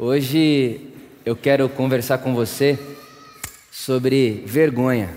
Hoje 0.00 0.92
eu 1.26 1.34
quero 1.34 1.68
conversar 1.68 2.18
com 2.18 2.32
você 2.32 2.78
sobre 3.68 4.44
vergonha. 4.46 5.12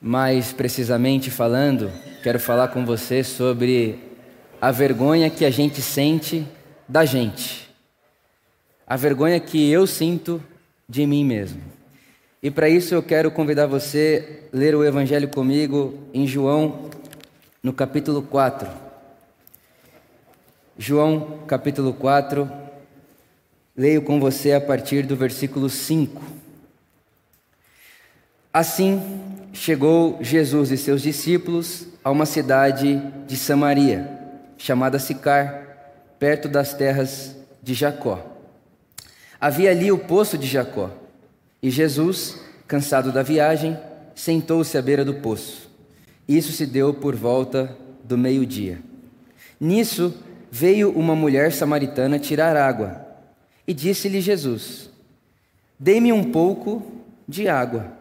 Mais 0.00 0.52
precisamente 0.52 1.28
falando, 1.28 1.90
quero 2.22 2.38
falar 2.38 2.68
com 2.68 2.86
você 2.86 3.24
sobre 3.24 3.98
a 4.60 4.70
vergonha 4.70 5.28
que 5.30 5.44
a 5.44 5.50
gente 5.50 5.82
sente 5.82 6.46
da 6.88 7.04
gente. 7.04 7.68
A 8.86 8.94
vergonha 8.94 9.40
que 9.40 9.68
eu 9.68 9.84
sinto 9.84 10.40
de 10.88 11.04
mim 11.04 11.24
mesmo. 11.24 11.60
E 12.40 12.52
para 12.52 12.68
isso 12.68 12.94
eu 12.94 13.02
quero 13.02 13.32
convidar 13.32 13.66
você 13.66 14.44
a 14.54 14.56
ler 14.56 14.76
o 14.76 14.84
Evangelho 14.84 15.26
comigo 15.26 15.98
em 16.14 16.24
João, 16.24 16.88
no 17.60 17.72
capítulo 17.72 18.22
4. 18.22 18.68
João, 20.78 21.40
capítulo 21.48 21.92
4 21.92 22.67
Leio 23.78 24.02
com 24.02 24.18
você 24.18 24.50
a 24.54 24.60
partir 24.60 25.06
do 25.06 25.14
versículo 25.14 25.70
5. 25.70 26.20
Assim 28.52 29.00
chegou 29.52 30.18
Jesus 30.20 30.72
e 30.72 30.76
seus 30.76 31.00
discípulos 31.00 31.86
a 32.02 32.10
uma 32.10 32.26
cidade 32.26 33.00
de 33.28 33.36
Samaria, 33.36 34.10
chamada 34.56 34.98
Sicar, 34.98 35.62
perto 36.18 36.48
das 36.48 36.74
terras 36.74 37.36
de 37.62 37.72
Jacó. 37.72 38.26
Havia 39.40 39.70
ali 39.70 39.92
o 39.92 39.98
poço 39.98 40.36
de 40.36 40.48
Jacó, 40.48 40.90
e 41.62 41.70
Jesus, 41.70 42.40
cansado 42.66 43.12
da 43.12 43.22
viagem, 43.22 43.78
sentou-se 44.12 44.76
à 44.76 44.82
beira 44.82 45.04
do 45.04 45.14
poço. 45.14 45.70
Isso 46.26 46.50
se 46.50 46.66
deu 46.66 46.92
por 46.92 47.14
volta 47.14 47.76
do 48.02 48.18
meio-dia. 48.18 48.80
Nisso 49.60 50.12
veio 50.50 50.90
uma 50.90 51.14
mulher 51.14 51.52
samaritana 51.52 52.18
tirar 52.18 52.56
água. 52.56 53.07
E 53.68 53.74
disse-lhe 53.74 54.22
Jesus: 54.22 54.88
Dê-me 55.78 56.10
um 56.10 56.32
pouco 56.32 56.82
de 57.28 57.46
água. 57.48 57.92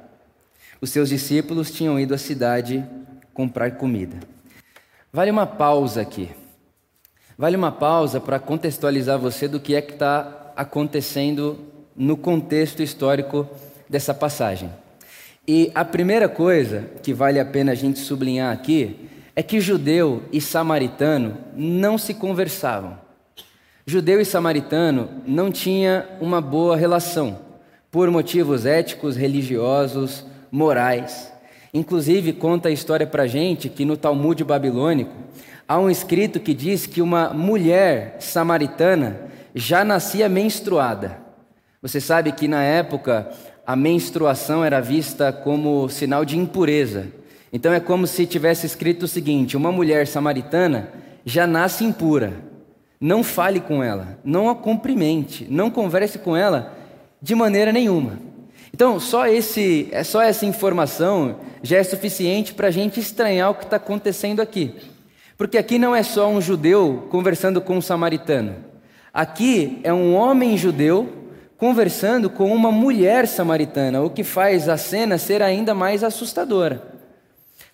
Os 0.79 0.91
seus 0.91 1.09
discípulos 1.09 1.69
tinham 1.69 1.99
ido 1.99 2.13
à 2.13 2.17
cidade 2.17 2.85
comprar 3.33 3.71
comida. 3.71 4.17
Vale 5.11 5.29
uma 5.29 5.45
pausa 5.45 6.01
aqui. 6.01 6.29
Vale 7.37 7.57
uma 7.57 7.71
pausa 7.71 8.21
para 8.21 8.39
contextualizar 8.39 9.19
você 9.19 9.45
do 9.47 9.59
que 9.59 9.75
é 9.75 9.81
que 9.81 9.91
está 9.91 10.53
acontecendo 10.55 11.59
no 11.95 12.15
contexto 12.15 12.81
histórico 12.81 13.45
dessa 13.89 14.13
passagem. 14.13 14.71
E 15.45 15.69
a 15.75 15.83
primeira 15.83 16.29
coisa 16.29 16.89
que 17.03 17.13
vale 17.13 17.39
a 17.39 17.45
pena 17.45 17.73
a 17.73 17.75
gente 17.75 17.99
sublinhar 17.99 18.53
aqui 18.53 19.09
é 19.35 19.43
que 19.43 19.59
judeu 19.59 20.23
e 20.31 20.39
samaritano 20.39 21.37
não 21.55 21.97
se 21.97 22.13
conversavam. 22.13 23.06
Judeu 23.89 24.19
e 24.19 24.25
samaritano 24.25 25.07
não 25.25 25.49
tinha 25.49 26.05
uma 26.19 26.41
boa 26.41 26.75
relação, 26.75 27.39
por 27.89 28.11
motivos 28.11 28.65
éticos, 28.65 29.15
religiosos, 29.15 30.25
morais. 30.51 31.31
Inclusive, 31.73 32.33
conta 32.33 32.67
a 32.67 32.71
história 32.71 33.07
para 33.07 33.27
gente 33.27 33.69
que 33.69 33.85
no 33.85 33.95
Talmud 33.95 34.43
babilônico 34.43 35.13
há 35.65 35.79
um 35.79 35.89
escrito 35.89 36.37
que 36.37 36.53
diz 36.53 36.85
que 36.85 37.01
uma 37.01 37.29
mulher 37.29 38.17
samaritana 38.19 39.21
já 39.55 39.85
nascia 39.85 40.27
menstruada. 40.27 41.19
Você 41.81 42.01
sabe 42.01 42.33
que 42.33 42.45
na 42.45 42.61
época 42.61 43.31
a 43.65 43.73
menstruação 43.73 44.65
era 44.65 44.81
vista 44.81 45.31
como 45.31 45.87
sinal 45.87 46.25
de 46.25 46.37
impureza. 46.37 47.07
Então 47.53 47.71
é 47.71 47.79
como 47.79 48.05
se 48.05 48.25
tivesse 48.25 48.65
escrito 48.65 49.03
o 49.03 49.07
seguinte: 49.07 49.55
uma 49.55 49.71
mulher 49.71 50.07
samaritana 50.07 50.89
já 51.25 51.47
nasce 51.47 51.85
impura. 51.85 52.46
Não 52.99 53.23
fale 53.23 53.59
com 53.59 53.83
ela, 53.83 54.17
não 54.23 54.49
a 54.49 54.55
cumprimente, 54.55 55.45
não 55.49 55.69
converse 55.69 56.17
com 56.17 56.35
ela 56.35 56.75
de 57.21 57.35
maneira 57.35 57.71
nenhuma. 57.71 58.19
Então, 58.73 58.99
só, 58.99 59.27
esse, 59.27 59.87
é 59.91 60.03
só 60.03 60.21
essa 60.21 60.45
informação 60.45 61.37
já 61.61 61.77
é 61.77 61.83
suficiente 61.83 62.53
para 62.53 62.67
a 62.67 62.71
gente 62.71 62.99
estranhar 62.99 63.51
o 63.51 63.55
que 63.55 63.63
está 63.63 63.77
acontecendo 63.77 64.41
aqui. 64.41 64.75
Porque 65.37 65.57
aqui 65.57 65.77
não 65.77 65.95
é 65.95 66.03
só 66.03 66.27
um 66.27 66.41
judeu 66.41 67.07
conversando 67.09 67.61
com 67.61 67.77
um 67.77 67.81
samaritano. 67.81 68.55
Aqui 69.13 69.79
é 69.83 69.93
um 69.93 70.15
homem 70.15 70.57
judeu 70.57 71.09
conversando 71.57 72.29
com 72.29 72.53
uma 72.53 72.71
mulher 72.71 73.27
samaritana, 73.27 74.01
o 74.01 74.09
que 74.09 74.23
faz 74.23 74.69
a 74.69 74.77
cena 74.77 75.17
ser 75.17 75.41
ainda 75.41 75.73
mais 75.73 76.03
assustadora. 76.03 76.83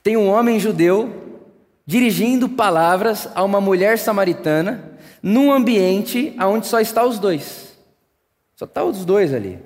Tem 0.02 0.16
um 0.16 0.30
homem 0.30 0.60
judeu 0.60 1.42
dirigindo 1.86 2.48
palavras 2.48 3.28
a 3.36 3.44
uma 3.44 3.60
mulher 3.60 3.98
samaritana 3.98 4.93
num 5.24 5.54
ambiente 5.54 6.36
onde 6.38 6.68
só 6.68 6.82
está 6.82 7.06
os 7.06 7.18
dois. 7.18 7.74
Só 8.58 8.66
está 8.66 8.84
os 8.84 9.06
dois 9.06 9.34
ali. 9.34 9.58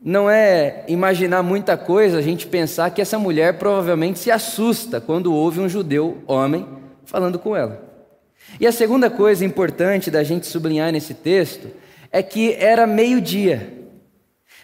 Não 0.00 0.30
é 0.30 0.84
imaginar 0.86 1.42
muita 1.42 1.76
coisa 1.76 2.18
a 2.18 2.22
gente 2.22 2.46
pensar 2.46 2.90
que 2.90 3.02
essa 3.02 3.18
mulher 3.18 3.58
provavelmente 3.58 4.20
se 4.20 4.30
assusta 4.30 5.00
quando 5.00 5.34
ouve 5.34 5.58
um 5.58 5.68
judeu 5.68 6.22
homem 6.28 6.64
falando 7.04 7.40
com 7.40 7.56
ela. 7.56 7.84
E 8.60 8.66
a 8.66 8.72
segunda 8.72 9.10
coisa 9.10 9.44
importante 9.44 10.10
da 10.10 10.22
gente 10.22 10.46
sublinhar 10.46 10.92
nesse 10.92 11.12
texto 11.12 11.68
é 12.12 12.22
que 12.22 12.52
era 12.54 12.86
meio-dia. 12.86 13.72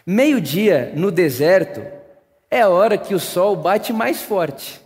Meio-dia 0.05 0.93
no 0.95 1.11
deserto 1.11 1.81
é 2.49 2.61
a 2.61 2.69
hora 2.69 2.97
que 2.97 3.13
o 3.13 3.19
sol 3.19 3.55
bate 3.55 3.91
mais 3.91 4.21
forte. 4.21 4.79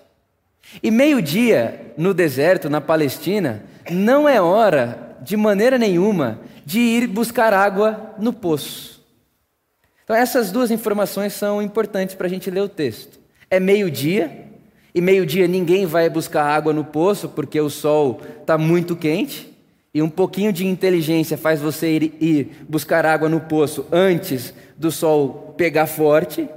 E 0.81 0.89
meio-dia 0.89 1.93
no 1.97 2.13
deserto, 2.13 2.69
na 2.69 2.81
Palestina, 2.81 3.63
não 3.91 4.27
é 4.27 4.41
hora, 4.41 5.17
de 5.21 5.35
maneira 5.35 5.77
nenhuma, 5.77 6.39
de 6.65 6.79
ir 6.79 7.07
buscar 7.07 7.53
água 7.53 8.15
no 8.19 8.33
poço. 8.33 9.03
Então, 10.03 10.15
essas 10.15 10.51
duas 10.51 10.71
informações 10.71 11.33
são 11.33 11.61
importantes 11.61 12.15
para 12.15 12.27
a 12.27 12.29
gente 12.29 12.49
ler 12.49 12.61
o 12.61 12.69
texto. 12.69 13.19
É 13.49 13.59
meio-dia, 13.59 14.45
e 14.95 15.01
meio-dia 15.01 15.47
ninguém 15.47 15.85
vai 15.85 16.09
buscar 16.09 16.43
água 16.43 16.71
no 16.71 16.83
poço 16.83 17.29
porque 17.29 17.59
o 17.59 17.69
sol 17.69 18.21
está 18.41 18.57
muito 18.57 18.95
quente, 18.95 19.53
e 19.93 20.01
um 20.01 20.09
pouquinho 20.09 20.53
de 20.53 20.65
inteligência 20.65 21.37
faz 21.37 21.59
você 21.59 21.95
ir, 21.95 22.17
ir 22.21 22.65
buscar 22.69 23.05
água 23.05 23.27
no 23.27 23.41
poço 23.41 23.85
antes 23.91 24.53
do 24.77 24.91
sol 24.91 25.55
pegar 25.57 25.87
forte. 25.87 26.47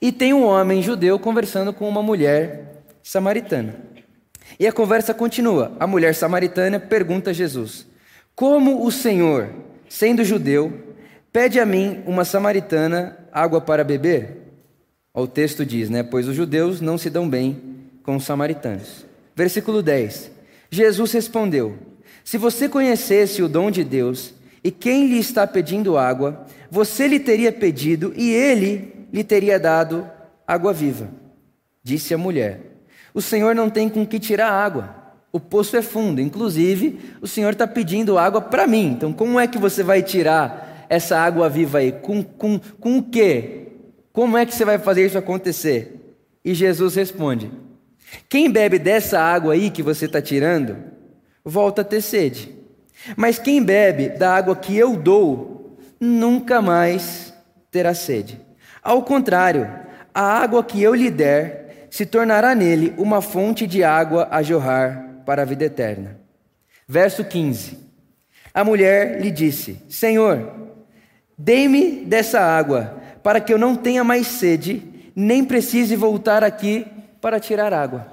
E 0.00 0.12
tem 0.12 0.32
um 0.32 0.44
homem 0.44 0.80
judeu 0.80 1.18
conversando 1.18 1.72
com 1.72 1.88
uma 1.88 2.02
mulher 2.02 2.82
samaritana. 3.02 3.74
E 4.58 4.66
a 4.66 4.72
conversa 4.72 5.12
continua. 5.12 5.72
A 5.80 5.86
mulher 5.86 6.14
samaritana 6.14 6.78
pergunta 6.78 7.30
a 7.30 7.32
Jesus: 7.32 7.86
Como 8.34 8.84
o 8.86 8.90
Senhor, 8.92 9.48
sendo 9.88 10.24
judeu, 10.24 10.72
pede 11.32 11.58
a 11.58 11.66
mim, 11.66 12.02
uma 12.06 12.24
samaritana, 12.24 13.18
água 13.32 13.60
para 13.60 13.82
beber? 13.82 14.38
O 15.12 15.26
texto 15.26 15.66
diz, 15.66 15.90
né? 15.90 16.02
Pois 16.02 16.28
os 16.28 16.36
judeus 16.36 16.80
não 16.80 16.96
se 16.96 17.10
dão 17.10 17.28
bem 17.28 17.60
com 18.02 18.16
os 18.16 18.24
samaritanos. 18.24 19.04
Versículo 19.34 19.82
10. 19.82 20.30
Jesus 20.70 21.12
respondeu: 21.12 21.76
Se 22.24 22.38
você 22.38 22.68
conhecesse 22.68 23.42
o 23.42 23.48
dom 23.48 23.70
de 23.70 23.82
Deus 23.82 24.34
e 24.62 24.70
quem 24.70 25.08
lhe 25.08 25.18
está 25.18 25.46
pedindo 25.46 25.98
água, 25.98 26.46
você 26.70 27.06
lhe 27.06 27.18
teria 27.18 27.52
pedido 27.52 28.12
e 28.16 28.30
ele 28.30 29.06
lhe 29.12 29.24
teria 29.24 29.58
dado 29.58 30.08
água 30.46 30.72
viva. 30.72 31.08
Disse 31.82 32.14
a 32.14 32.18
mulher: 32.18 32.60
o 33.18 33.20
Senhor 33.20 33.52
não 33.52 33.68
tem 33.68 33.88
com 33.88 34.06
que 34.06 34.20
tirar 34.20 34.48
água. 34.48 34.94
O 35.32 35.40
poço 35.40 35.76
é 35.76 35.82
fundo. 35.82 36.20
Inclusive, 36.20 37.16
o 37.20 37.26
Senhor 37.26 37.52
está 37.52 37.66
pedindo 37.66 38.16
água 38.16 38.40
para 38.40 38.64
mim. 38.64 38.92
Então, 38.92 39.12
como 39.12 39.40
é 39.40 39.48
que 39.48 39.58
você 39.58 39.82
vai 39.82 40.04
tirar 40.04 40.86
essa 40.88 41.18
água 41.18 41.48
viva 41.48 41.78
aí? 41.78 41.90
Com, 41.90 42.22
com, 42.22 42.60
com 42.78 42.98
o 42.98 43.02
quê? 43.02 43.72
Como 44.12 44.38
é 44.38 44.46
que 44.46 44.54
você 44.54 44.64
vai 44.64 44.78
fazer 44.78 45.04
isso 45.04 45.18
acontecer? 45.18 46.14
E 46.44 46.54
Jesus 46.54 46.94
responde: 46.94 47.50
Quem 48.28 48.48
bebe 48.48 48.78
dessa 48.78 49.18
água 49.18 49.54
aí 49.54 49.68
que 49.68 49.82
você 49.82 50.04
está 50.04 50.22
tirando, 50.22 50.76
volta 51.44 51.82
a 51.82 51.84
ter 51.84 52.00
sede. 52.00 52.54
Mas 53.16 53.36
quem 53.36 53.60
bebe 53.60 54.10
da 54.10 54.32
água 54.32 54.54
que 54.54 54.76
eu 54.76 54.96
dou, 54.96 55.76
nunca 56.00 56.62
mais 56.62 57.34
terá 57.68 57.94
sede. 57.94 58.40
Ao 58.80 59.02
contrário, 59.02 59.68
a 60.14 60.22
água 60.22 60.62
que 60.62 60.80
eu 60.80 60.94
lhe 60.94 61.10
der 61.10 61.67
se 61.90 62.04
tornará 62.06 62.54
nele 62.54 62.94
uma 62.96 63.20
fonte 63.20 63.66
de 63.66 63.82
água 63.82 64.28
a 64.30 64.42
jorrar 64.42 65.22
para 65.24 65.42
a 65.42 65.44
vida 65.44 65.64
eterna. 65.64 66.18
Verso 66.86 67.24
15: 67.24 67.78
A 68.52 68.64
mulher 68.64 69.20
lhe 69.20 69.30
disse: 69.30 69.80
Senhor, 69.88 70.52
dê-me 71.36 72.04
dessa 72.04 72.40
água, 72.40 73.00
para 73.22 73.40
que 73.40 73.52
eu 73.52 73.58
não 73.58 73.76
tenha 73.76 74.02
mais 74.02 74.26
sede, 74.26 74.82
nem 75.14 75.44
precise 75.44 75.96
voltar 75.96 76.42
aqui 76.44 76.86
para 77.20 77.40
tirar 77.40 77.72
água. 77.72 78.06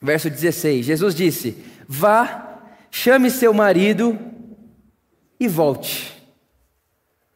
Verso 0.00 0.30
16: 0.30 0.86
Jesus 0.86 1.14
disse: 1.14 1.56
Vá, 1.86 2.60
chame 2.90 3.30
seu 3.30 3.52
marido 3.52 4.18
e 5.38 5.46
volte. 5.46 6.20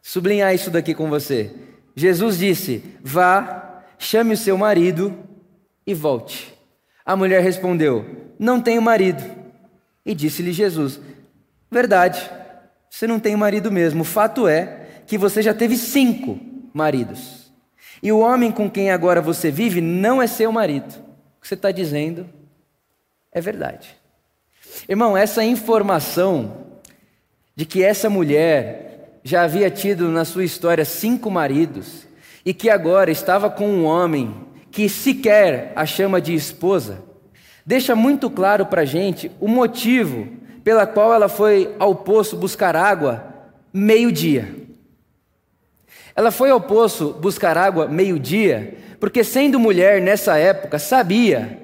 Sublinhar 0.02 0.54
isso 0.54 0.70
daqui 0.70 0.94
com 0.94 1.08
você. 1.08 1.52
Jesus 1.94 2.38
disse: 2.38 2.82
Vá, 3.02 3.82
chame 3.98 4.34
o 4.34 4.36
seu 4.36 4.58
marido 4.58 5.16
e 5.86 5.94
volte. 5.94 6.54
A 7.04 7.14
mulher 7.16 7.42
respondeu: 7.42 8.32
Não 8.38 8.60
tenho 8.60 8.80
marido. 8.80 9.22
E 10.04 10.14
disse-lhe 10.14 10.52
Jesus: 10.52 11.00
Verdade, 11.70 12.30
você 12.88 13.06
não 13.06 13.18
tem 13.18 13.36
marido 13.36 13.70
mesmo. 13.70 14.02
O 14.02 14.04
fato 14.04 14.46
é 14.46 14.86
que 15.06 15.18
você 15.18 15.42
já 15.42 15.52
teve 15.52 15.76
cinco 15.76 16.38
maridos. 16.72 17.52
E 18.02 18.12
o 18.12 18.18
homem 18.18 18.52
com 18.52 18.70
quem 18.70 18.90
agora 18.90 19.20
você 19.20 19.50
vive 19.50 19.80
não 19.80 20.20
é 20.20 20.26
seu 20.26 20.52
marido. 20.52 20.92
O 21.36 21.40
que 21.40 21.48
você 21.48 21.54
está 21.54 21.70
dizendo 21.70 22.28
é 23.32 23.40
verdade. 23.40 23.96
Irmão, 24.88 25.16
essa 25.16 25.42
informação 25.44 26.80
de 27.56 27.64
que 27.64 27.82
essa 27.82 28.10
mulher 28.10 29.20
já 29.22 29.42
havia 29.42 29.70
tido 29.70 30.08
na 30.08 30.24
sua 30.24 30.44
história 30.44 30.84
cinco 30.84 31.30
maridos 31.30 32.06
e 32.44 32.52
que 32.52 32.68
agora 32.68 33.10
estava 33.10 33.48
com 33.48 33.66
um 33.66 33.84
homem 33.84 34.34
que 34.74 34.88
sequer 34.88 35.72
a 35.76 35.86
chama 35.86 36.20
de 36.20 36.34
esposa, 36.34 37.00
deixa 37.64 37.94
muito 37.94 38.28
claro 38.28 38.66
para 38.66 38.82
a 38.82 38.84
gente 38.84 39.30
o 39.38 39.46
motivo 39.46 40.26
pela 40.64 40.84
qual 40.84 41.14
ela 41.14 41.28
foi 41.28 41.72
ao 41.78 41.94
poço 41.94 42.36
buscar 42.36 42.74
água 42.74 43.24
meio-dia. 43.72 44.52
Ela 46.16 46.32
foi 46.32 46.50
ao 46.50 46.60
poço 46.60 47.12
buscar 47.20 47.56
água 47.56 47.86
meio-dia, 47.86 48.76
porque 48.98 49.22
sendo 49.22 49.60
mulher 49.60 50.02
nessa 50.02 50.36
época, 50.36 50.76
sabia, 50.80 51.60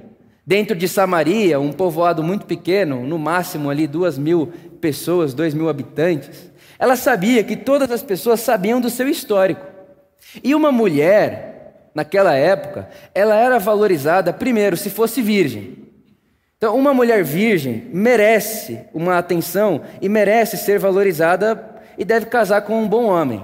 dentro 0.47 0.77
de 0.77 0.87
Samaria, 0.87 1.59
um 1.59 1.73
povoado 1.73 2.23
muito 2.23 2.47
pequeno, 2.47 3.05
no 3.05 3.19
máximo 3.19 3.71
ali 3.71 3.89
duas 3.89 4.17
mil 4.17 4.53
pessoas, 4.81 5.35
dois 5.35 5.53
mil 5.53 5.69
habitantes, 5.69 6.49
ela 6.79 6.95
sabia 6.95 7.43
que 7.43 7.57
todas 7.57 7.91
as 7.91 8.05
pessoas 8.05 8.39
sabiam 8.39 8.81
do 8.81 8.89
seu 8.89 9.09
histórico. 9.09 9.67
E 10.45 10.55
uma 10.55 10.71
mulher, 10.71 11.50
naquela 11.95 12.35
época, 12.35 12.89
ela 13.15 13.35
era 13.35 13.59
valorizada, 13.59 14.33
primeiro, 14.33 14.77
se 14.77 14.91
fosse 14.91 15.21
virgem. 15.23 15.79
Então, 16.57 16.77
uma 16.77 16.93
mulher 16.93 17.25
virgem 17.25 17.89
merece 17.93 18.81
uma 18.93 19.17
atenção 19.19 19.81
e 20.01 20.09
merece 20.09 20.57
ser 20.57 20.79
valorizada 20.79 21.77
e 21.97 22.05
deve 22.05 22.27
casar 22.27 22.63
com 22.63 22.83
um 22.83 22.89
bom 22.89 23.07
homem. 23.07 23.43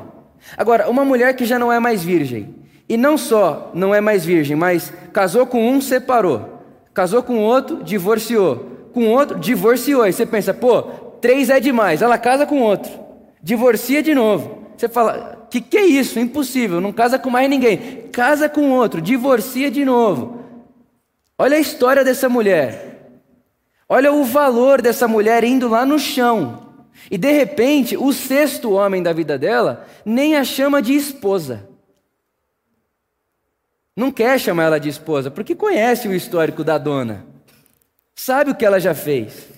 Agora, 0.57 0.89
uma 0.89 1.05
mulher 1.05 1.35
que 1.35 1.45
já 1.45 1.59
não 1.59 1.73
é 1.73 1.81
mais 1.81 2.05
virgem, 2.05 2.55
e 2.89 2.97
não 2.97 3.19
só 3.19 3.71
não 3.75 3.95
é 3.95 4.01
mais 4.01 4.25
virgem, 4.25 4.57
mas 4.57 4.93
casou 5.13 5.47
com 5.47 5.67
um, 5.69 5.81
separou, 5.81 6.63
casou 6.95 7.23
com 7.23 7.39
outro, 7.39 7.83
divorciou, 7.83 8.91
com 8.93 9.09
outro, 9.09 9.39
divorciou. 9.39 10.07
E 10.07 10.13
você 10.13 10.25
pensa, 10.25 10.55
pô, 10.55 10.83
três 11.21 11.51
é 11.51 11.59
demais. 11.59 12.01
Ela 12.01 12.17
casa 12.17 12.47
com 12.47 12.61
outro, 12.61 12.93
divorcia 13.43 14.03
de 14.03 14.15
novo. 14.15 14.66
Você 14.77 14.89
fala, 14.89 15.47
que 15.51 15.61
que 15.61 15.79
é 15.79 15.87
isso? 15.87 16.19
Impossível, 16.19 16.81
não 16.81 16.93
casa 16.93 17.19
com 17.19 17.31
mais 17.31 17.49
ninguém. 17.49 18.09
Casa 18.13 18.49
com 18.49 18.71
outro, 18.71 19.01
divorcia 19.01 19.71
de 19.71 19.85
novo. 19.85 20.45
Olha 21.39 21.57
a 21.57 21.61
história 21.61 22.05
dessa 22.05 22.29
mulher. 22.29 23.21
Olha 23.89 24.13
o 24.13 24.25
valor 24.25 24.83
dessa 24.83 25.07
mulher 25.07 25.45
indo 25.45 25.69
lá 25.69 25.87
no 25.87 25.99
chão. 25.99 26.67
E 27.11 27.17
de 27.17 27.31
repente, 27.31 27.97
o 27.97 28.13
sexto 28.13 28.73
homem 28.73 29.03
da 29.03 29.13
vida 29.13 29.39
dela 29.39 29.87
nem 30.05 30.37
a 30.37 30.45
chama 30.45 30.83
de 30.83 30.95
esposa. 30.95 31.69
Não 33.97 34.11
quer 34.11 34.39
chamar 34.39 34.65
ela 34.65 34.81
de 34.81 34.89
esposa, 34.89 35.31
porque 35.31 35.55
conhece 35.55 36.07
o 36.07 36.15
histórico 36.15 36.63
da 36.63 36.77
dona. 36.77 37.25
Sabe 38.15 38.51
o 38.51 38.55
que 38.55 38.65
ela 38.65 38.81
já 38.81 38.95
fez. 38.95 39.49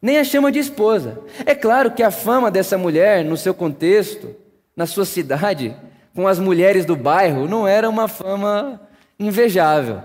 Nem 0.00 0.18
a 0.18 0.24
chama 0.24 0.52
de 0.52 0.58
esposa. 0.58 1.20
É 1.46 1.54
claro 1.54 1.90
que 1.90 2.02
a 2.02 2.10
fama 2.10 2.50
dessa 2.50 2.76
mulher, 2.76 3.24
no 3.24 3.36
seu 3.36 3.54
contexto, 3.54 4.34
na 4.78 4.86
sua 4.86 5.04
cidade, 5.04 5.74
com 6.14 6.28
as 6.28 6.38
mulheres 6.38 6.84
do 6.84 6.94
bairro, 6.94 7.48
não 7.48 7.66
era 7.66 7.90
uma 7.90 8.06
fama 8.06 8.80
invejável. 9.18 10.00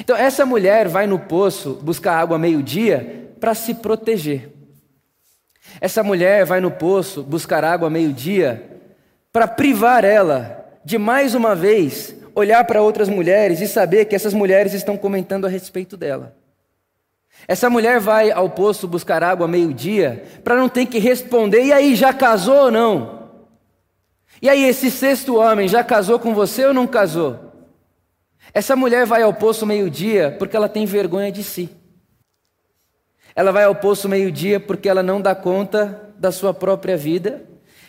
Então, 0.00 0.16
essa 0.16 0.44
mulher 0.44 0.88
vai 0.88 1.06
no 1.06 1.16
poço 1.16 1.78
buscar 1.80 2.18
água 2.18 2.36
meio-dia 2.36 3.30
para 3.38 3.54
se 3.54 3.72
proteger. 3.72 4.50
Essa 5.80 6.02
mulher 6.02 6.44
vai 6.44 6.60
no 6.60 6.72
poço 6.72 7.22
buscar 7.22 7.62
água 7.62 7.88
meio-dia 7.88 8.80
para 9.32 9.46
privar 9.46 10.04
ela 10.04 10.76
de 10.84 10.98
mais 10.98 11.32
uma 11.32 11.54
vez 11.54 12.12
olhar 12.34 12.64
para 12.64 12.82
outras 12.82 13.08
mulheres 13.08 13.60
e 13.60 13.68
saber 13.68 14.06
que 14.06 14.16
essas 14.16 14.34
mulheres 14.34 14.72
estão 14.72 14.96
comentando 14.96 15.44
a 15.44 15.48
respeito 15.48 15.96
dela. 15.96 16.34
Essa 17.46 17.70
mulher 17.70 18.00
vai 18.00 18.32
ao 18.32 18.50
poço 18.50 18.88
buscar 18.88 19.22
água 19.22 19.46
meio-dia 19.46 20.24
para 20.42 20.56
não 20.56 20.68
ter 20.68 20.86
que 20.86 20.98
responder: 20.98 21.66
e 21.66 21.72
aí, 21.72 21.94
já 21.94 22.12
casou 22.12 22.64
ou 22.64 22.70
não? 22.72 23.15
E 24.40 24.48
aí, 24.48 24.64
esse 24.64 24.90
sexto 24.90 25.36
homem 25.36 25.68
já 25.68 25.82
casou 25.82 26.18
com 26.18 26.34
você 26.34 26.66
ou 26.66 26.74
não 26.74 26.86
casou? 26.86 27.52
Essa 28.52 28.76
mulher 28.76 29.06
vai 29.06 29.22
ao 29.22 29.34
poço 29.34 29.66
meio-dia 29.66 30.34
porque 30.38 30.56
ela 30.56 30.68
tem 30.68 30.86
vergonha 30.86 31.30
de 31.32 31.42
si. 31.42 31.68
Ela 33.34 33.52
vai 33.52 33.64
ao 33.64 33.74
poço 33.74 34.08
meio-dia 34.08 34.58
porque 34.58 34.88
ela 34.88 35.02
não 35.02 35.20
dá 35.20 35.34
conta 35.34 36.10
da 36.18 36.32
sua 36.32 36.54
própria 36.54 36.96
vida 36.96 37.44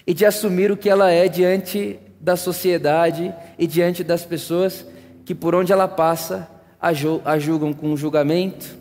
e 0.06 0.14
de 0.14 0.26
assumir 0.26 0.72
o 0.72 0.78
que 0.78 0.90
ela 0.90 1.10
é 1.10 1.28
diante 1.28 2.00
da 2.20 2.36
sociedade 2.36 3.34
e 3.58 3.66
diante 3.66 4.04
das 4.04 4.26
pessoas 4.26 4.86
que 5.26 5.36
por 5.36 5.56
onde 5.56 5.72
ela 5.72 5.88
passa 5.88 6.50
a 6.80 6.94
julgam 7.40 7.74
com 7.74 7.96
julgamento, 7.96 8.78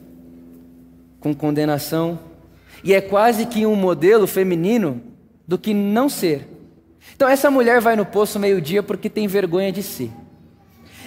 com 1.20 1.34
condenação. 1.34 2.18
E 2.84 2.94
é 2.94 3.00
quase 3.00 3.46
que 3.46 3.66
um 3.66 3.74
modelo 3.74 4.26
feminino 4.26 5.00
do 5.46 5.58
que 5.58 5.72
não 5.72 6.08
ser. 6.08 6.48
Então 7.14 7.28
essa 7.28 7.50
mulher 7.50 7.80
vai 7.80 7.96
no 7.96 8.04
poço 8.04 8.38
meio-dia 8.38 8.82
porque 8.82 9.08
tem 9.08 9.26
vergonha 9.26 9.70
de 9.70 9.82
si. 9.82 10.10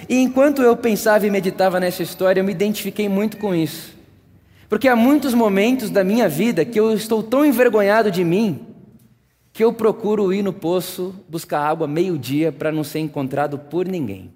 E 0.08 0.16
enquanto 0.16 0.62
eu 0.62 0.76
pensava 0.76 1.26
e 1.26 1.30
meditava 1.30 1.78
nessa 1.78 2.02
história, 2.02 2.40
eu 2.40 2.44
me 2.44 2.52
identifiquei 2.52 3.08
muito 3.08 3.36
com 3.36 3.54
isso. 3.54 3.94
Porque 4.68 4.88
há 4.88 4.96
muitos 4.96 5.34
momentos 5.34 5.90
da 5.90 6.02
minha 6.02 6.28
vida 6.28 6.64
que 6.64 6.78
eu 6.78 6.92
estou 6.92 7.22
tão 7.22 7.44
envergonhado 7.44 8.10
de 8.10 8.24
mim 8.24 8.66
que 9.52 9.64
eu 9.64 9.72
procuro 9.72 10.32
ir 10.32 10.42
no 10.42 10.52
poço 10.52 11.14
buscar 11.28 11.60
água 11.60 11.86
meio-dia 11.86 12.52
para 12.52 12.70
não 12.70 12.84
ser 12.84 13.00
encontrado 13.00 13.58
por 13.58 13.86
ninguém. 13.86 14.32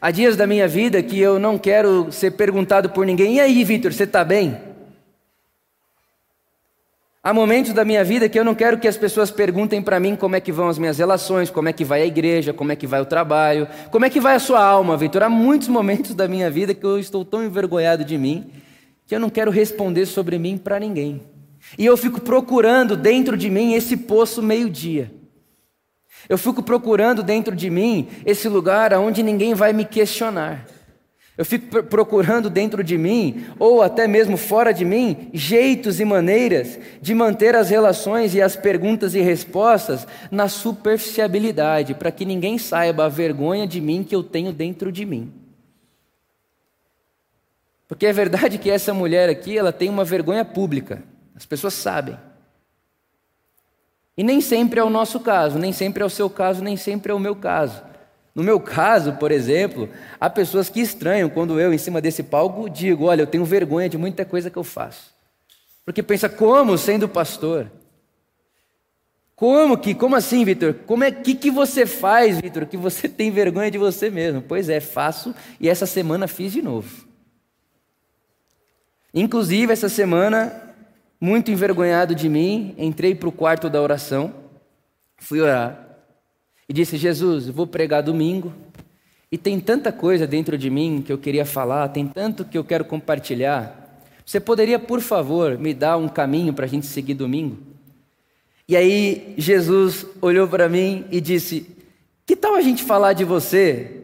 Há 0.00 0.10
dias 0.10 0.36
da 0.36 0.46
minha 0.46 0.68
vida 0.68 1.02
que 1.02 1.18
eu 1.18 1.38
não 1.38 1.58
quero 1.58 2.12
ser 2.12 2.32
perguntado 2.32 2.90
por 2.90 3.04
ninguém: 3.04 3.36
e 3.36 3.40
aí, 3.40 3.64
Vitor, 3.64 3.92
você 3.92 4.04
está 4.04 4.24
bem? 4.24 4.67
Há 7.22 7.34
momentos 7.34 7.72
da 7.72 7.84
minha 7.84 8.04
vida 8.04 8.28
que 8.28 8.38
eu 8.38 8.44
não 8.44 8.54
quero 8.54 8.78
que 8.78 8.86
as 8.86 8.96
pessoas 8.96 9.30
perguntem 9.30 9.82
para 9.82 9.98
mim 9.98 10.14
como 10.14 10.36
é 10.36 10.40
que 10.40 10.52
vão 10.52 10.68
as 10.68 10.78
minhas 10.78 10.98
relações, 10.98 11.50
como 11.50 11.68
é 11.68 11.72
que 11.72 11.84
vai 11.84 12.02
a 12.02 12.06
igreja, 12.06 12.52
como 12.52 12.70
é 12.70 12.76
que 12.76 12.86
vai 12.86 13.00
o 13.00 13.06
trabalho, 13.06 13.66
como 13.90 14.04
é 14.04 14.10
que 14.10 14.20
vai 14.20 14.36
a 14.36 14.38
sua 14.38 14.64
alma, 14.64 14.96
Vitor. 14.96 15.24
Há 15.24 15.28
muitos 15.28 15.66
momentos 15.66 16.14
da 16.14 16.28
minha 16.28 16.48
vida 16.48 16.74
que 16.74 16.86
eu 16.86 16.98
estou 16.98 17.24
tão 17.24 17.44
envergonhado 17.44 18.04
de 18.04 18.16
mim 18.16 18.50
que 19.04 19.14
eu 19.14 19.20
não 19.20 19.30
quero 19.30 19.50
responder 19.50 20.06
sobre 20.06 20.38
mim 20.38 20.56
para 20.56 20.78
ninguém. 20.78 21.20
E 21.76 21.84
eu 21.84 21.96
fico 21.96 22.20
procurando 22.20 22.96
dentro 22.96 23.36
de 23.36 23.50
mim 23.50 23.72
esse 23.72 23.96
poço 23.96 24.40
meio-dia. 24.40 25.10
Eu 26.28 26.38
fico 26.38 26.62
procurando 26.62 27.22
dentro 27.22 27.56
de 27.56 27.68
mim 27.68 28.08
esse 28.24 28.48
lugar 28.48 28.92
onde 28.94 29.22
ninguém 29.22 29.54
vai 29.54 29.72
me 29.72 29.84
questionar. 29.84 30.66
Eu 31.38 31.44
fico 31.44 31.84
procurando 31.84 32.50
dentro 32.50 32.82
de 32.82 32.98
mim, 32.98 33.46
ou 33.60 33.80
até 33.80 34.08
mesmo 34.08 34.36
fora 34.36 34.74
de 34.74 34.84
mim, 34.84 35.30
jeitos 35.32 36.00
e 36.00 36.04
maneiras 36.04 36.80
de 37.00 37.14
manter 37.14 37.54
as 37.54 37.70
relações 37.70 38.34
e 38.34 38.42
as 38.42 38.56
perguntas 38.56 39.14
e 39.14 39.20
respostas 39.20 40.04
na 40.32 40.48
superficialidade, 40.48 41.94
para 41.94 42.10
que 42.10 42.24
ninguém 42.24 42.58
saiba 42.58 43.04
a 43.04 43.08
vergonha 43.08 43.68
de 43.68 43.80
mim 43.80 44.02
que 44.02 44.16
eu 44.16 44.24
tenho 44.24 44.52
dentro 44.52 44.90
de 44.90 45.06
mim. 45.06 45.32
Porque 47.86 48.06
é 48.06 48.12
verdade 48.12 48.58
que 48.58 48.68
essa 48.68 48.92
mulher 48.92 49.28
aqui, 49.28 49.56
ela 49.56 49.72
tem 49.72 49.88
uma 49.88 50.04
vergonha 50.04 50.44
pública. 50.44 51.04
As 51.36 51.46
pessoas 51.46 51.74
sabem. 51.74 52.18
E 54.16 54.24
nem 54.24 54.40
sempre 54.40 54.80
é 54.80 54.82
o 54.82 54.90
nosso 54.90 55.20
caso, 55.20 55.56
nem 55.56 55.72
sempre 55.72 56.02
é 56.02 56.06
o 56.06 56.10
seu 56.10 56.28
caso, 56.28 56.64
nem 56.64 56.76
sempre 56.76 57.12
é 57.12 57.14
o 57.14 57.20
meu 57.20 57.36
caso. 57.36 57.80
No 58.38 58.44
meu 58.44 58.60
caso, 58.60 59.14
por 59.14 59.32
exemplo, 59.32 59.88
há 60.20 60.30
pessoas 60.30 60.68
que 60.68 60.78
estranham 60.78 61.28
quando 61.28 61.58
eu, 61.58 61.74
em 61.74 61.78
cima 61.78 62.00
desse 62.00 62.22
palco, 62.22 62.70
digo: 62.70 63.06
Olha, 63.06 63.22
eu 63.22 63.26
tenho 63.26 63.44
vergonha 63.44 63.88
de 63.88 63.98
muita 63.98 64.24
coisa 64.24 64.48
que 64.48 64.56
eu 64.56 64.62
faço. 64.62 65.12
Porque 65.84 66.04
pensa, 66.04 66.28
como 66.28 66.78
sendo 66.78 67.08
pastor? 67.08 67.68
Como 69.34 69.76
que, 69.76 69.92
como 69.92 70.14
assim, 70.14 70.44
Vitor? 70.44 70.72
Como 70.86 71.02
é 71.02 71.10
que, 71.10 71.34
que 71.34 71.50
você 71.50 71.84
faz, 71.84 72.40
Vitor, 72.40 72.64
que 72.66 72.76
você 72.76 73.08
tem 73.10 73.28
vergonha 73.32 73.72
de 73.72 73.78
você 73.78 74.08
mesmo? 74.08 74.40
Pois 74.40 74.68
é, 74.68 74.78
faço 74.78 75.34
e 75.58 75.68
essa 75.68 75.84
semana 75.84 76.28
fiz 76.28 76.52
de 76.52 76.62
novo. 76.62 77.08
Inclusive, 79.12 79.72
essa 79.72 79.88
semana, 79.88 80.76
muito 81.20 81.50
envergonhado 81.50 82.14
de 82.14 82.28
mim, 82.28 82.72
entrei 82.78 83.16
para 83.16 83.28
o 83.28 83.32
quarto 83.32 83.68
da 83.68 83.82
oração, 83.82 84.32
fui 85.16 85.40
orar 85.40 85.87
e 86.68 86.72
disse: 86.72 86.96
Jesus, 86.96 87.48
vou 87.48 87.66
pregar 87.66 88.02
domingo 88.02 88.52
e 89.30 89.38
tem 89.38 89.60
tanta 89.60 89.92
coisa 89.92 90.26
dentro 90.26 90.56
de 90.56 90.70
mim 90.70 91.02
que 91.04 91.12
eu 91.12 91.18
queria 91.18 91.44
falar, 91.44 91.88
tem 91.88 92.06
tanto 92.06 92.44
que 92.44 92.56
eu 92.56 92.64
quero 92.64 92.84
compartilhar. 92.84 94.02
Você 94.24 94.40
poderia, 94.40 94.78
por 94.78 95.00
favor, 95.00 95.58
me 95.58 95.72
dar 95.72 95.96
um 95.96 96.08
caminho 96.08 96.52
para 96.52 96.66
a 96.66 96.68
gente 96.68 96.86
seguir 96.86 97.14
domingo? 97.14 97.56
E 98.66 98.76
aí 98.76 99.34
Jesus 99.38 100.04
olhou 100.20 100.46
para 100.46 100.68
mim 100.68 101.06
e 101.10 101.20
disse: 101.20 101.66
Que 102.26 102.36
tal 102.36 102.54
a 102.54 102.60
gente 102.60 102.82
falar 102.82 103.14
de 103.14 103.24
você, 103.24 104.02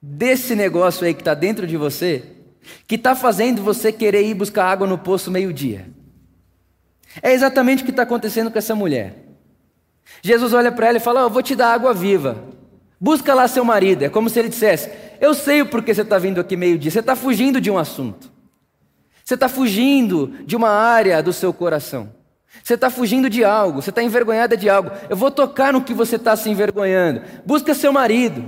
desse 0.00 0.54
negócio 0.54 1.04
aí 1.04 1.14
que 1.14 1.20
está 1.20 1.34
dentro 1.34 1.66
de 1.66 1.76
você, 1.76 2.22
que 2.86 2.94
está 2.94 3.16
fazendo 3.16 3.62
você 3.62 3.92
querer 3.92 4.24
ir 4.24 4.34
buscar 4.34 4.66
água 4.66 4.86
no 4.86 4.98
poço 4.98 5.30
meio-dia? 5.30 5.86
É 7.22 7.32
exatamente 7.32 7.82
o 7.82 7.84
que 7.84 7.90
está 7.90 8.02
acontecendo 8.02 8.50
com 8.50 8.58
essa 8.58 8.74
mulher. 8.74 9.27
Jesus 10.22 10.52
olha 10.52 10.72
para 10.72 10.88
ela 10.88 10.98
e 10.98 11.00
fala: 11.00 11.22
oh, 11.22 11.26
Eu 11.26 11.30
vou 11.30 11.42
te 11.42 11.54
dar 11.54 11.72
água 11.72 11.92
viva. 11.92 12.36
Busca 13.00 13.34
lá 13.34 13.46
seu 13.46 13.64
marido. 13.64 14.02
É 14.04 14.08
como 14.08 14.28
se 14.28 14.38
ele 14.38 14.48
dissesse: 14.48 14.90
Eu 15.20 15.34
sei 15.34 15.62
o 15.62 15.66
porquê 15.66 15.94
você 15.94 16.02
está 16.02 16.18
vindo 16.18 16.40
aqui 16.40 16.56
meio-dia. 16.56 16.90
Você 16.90 17.00
está 17.00 17.14
fugindo 17.14 17.60
de 17.60 17.70
um 17.70 17.78
assunto. 17.78 18.30
Você 19.24 19.34
está 19.34 19.48
fugindo 19.48 20.32
de 20.44 20.56
uma 20.56 20.70
área 20.70 21.22
do 21.22 21.32
seu 21.32 21.52
coração. 21.52 22.10
Você 22.62 22.74
está 22.74 22.90
fugindo 22.90 23.28
de 23.28 23.44
algo. 23.44 23.82
Você 23.82 23.90
está 23.90 24.02
envergonhada 24.02 24.56
de 24.56 24.68
algo. 24.68 24.90
Eu 25.08 25.16
vou 25.16 25.30
tocar 25.30 25.72
no 25.72 25.82
que 25.82 25.94
você 25.94 26.16
está 26.16 26.34
se 26.34 26.50
envergonhando. 26.50 27.22
Busca 27.44 27.74
seu 27.74 27.92
marido. 27.92 28.44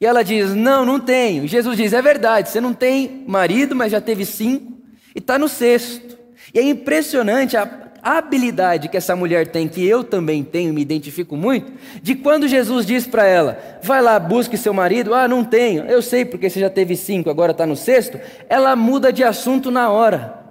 E 0.00 0.06
ela 0.06 0.22
diz: 0.22 0.54
Não, 0.54 0.84
não 0.84 1.00
tenho. 1.00 1.46
Jesus 1.46 1.76
diz: 1.76 1.92
É 1.92 2.02
verdade, 2.02 2.50
você 2.50 2.60
não 2.60 2.74
tem 2.74 3.24
marido, 3.26 3.74
mas 3.74 3.92
já 3.92 4.00
teve 4.00 4.24
cinco 4.26 4.76
e 5.14 5.18
está 5.18 5.38
no 5.38 5.48
sexto. 5.48 6.16
E 6.52 6.58
é 6.58 6.62
impressionante 6.62 7.56
a 7.56 7.85
habilidade 8.06 8.88
que 8.88 8.96
essa 8.96 9.16
mulher 9.16 9.48
tem, 9.48 9.66
que 9.66 9.84
eu 9.84 10.04
também 10.04 10.44
tenho, 10.44 10.72
me 10.72 10.80
identifico 10.80 11.36
muito, 11.36 11.72
de 12.00 12.14
quando 12.14 12.46
Jesus 12.46 12.86
diz 12.86 13.06
para 13.06 13.26
ela: 13.26 13.58
vai 13.82 14.00
lá, 14.00 14.18
busque 14.18 14.56
seu 14.56 14.72
marido. 14.72 15.12
Ah, 15.12 15.26
não 15.26 15.44
tenho. 15.44 15.84
Eu 15.86 16.00
sei 16.00 16.24
porque 16.24 16.48
você 16.48 16.60
já 16.60 16.70
teve 16.70 16.96
cinco, 16.96 17.28
agora 17.28 17.52
está 17.52 17.66
no 17.66 17.74
sexto. 17.76 18.20
Ela 18.48 18.76
muda 18.76 19.12
de 19.12 19.24
assunto 19.24 19.70
na 19.70 19.90
hora. 19.90 20.44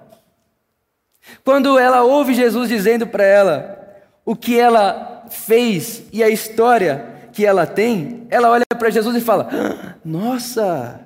Quando 1.44 1.80
ela 1.80 2.04
ouve 2.04 2.34
Jesus 2.34 2.70
dizendo 2.70 3.08
para 3.08 3.24
ela 3.24 3.80
o 4.26 4.36
que 4.36 4.60
ela 4.60 5.26
fez 5.30 6.04
e 6.12 6.24
a 6.24 6.30
história 6.30 7.30
que 7.32 7.46
ela 7.46 7.66
tem, 7.66 8.28
ela 8.30 8.50
olha 8.50 8.66
para 8.78 8.90
Jesus 8.90 9.16
e 9.16 9.22
fala: 9.22 9.50
ah, 9.52 9.96
Nossa, 10.04 11.00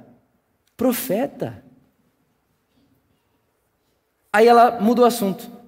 profeta. 0.76 1.64
Aí 4.32 4.48
ela 4.48 4.80
muda 4.80 5.02
o 5.02 5.06
assunto. 5.06 5.59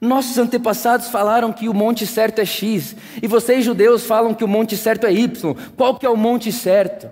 Nossos 0.00 0.38
antepassados 0.38 1.08
falaram 1.08 1.52
que 1.52 1.68
o 1.68 1.74
monte 1.74 2.06
certo 2.06 2.40
é 2.40 2.44
X, 2.44 2.94
e 3.20 3.26
vocês 3.26 3.64
judeus 3.64 4.04
falam 4.04 4.32
que 4.34 4.44
o 4.44 4.48
monte 4.48 4.76
certo 4.76 5.06
é 5.06 5.12
Y. 5.12 5.54
Qual 5.76 5.98
que 5.98 6.06
é 6.06 6.08
o 6.08 6.16
monte 6.16 6.52
certo? 6.52 7.10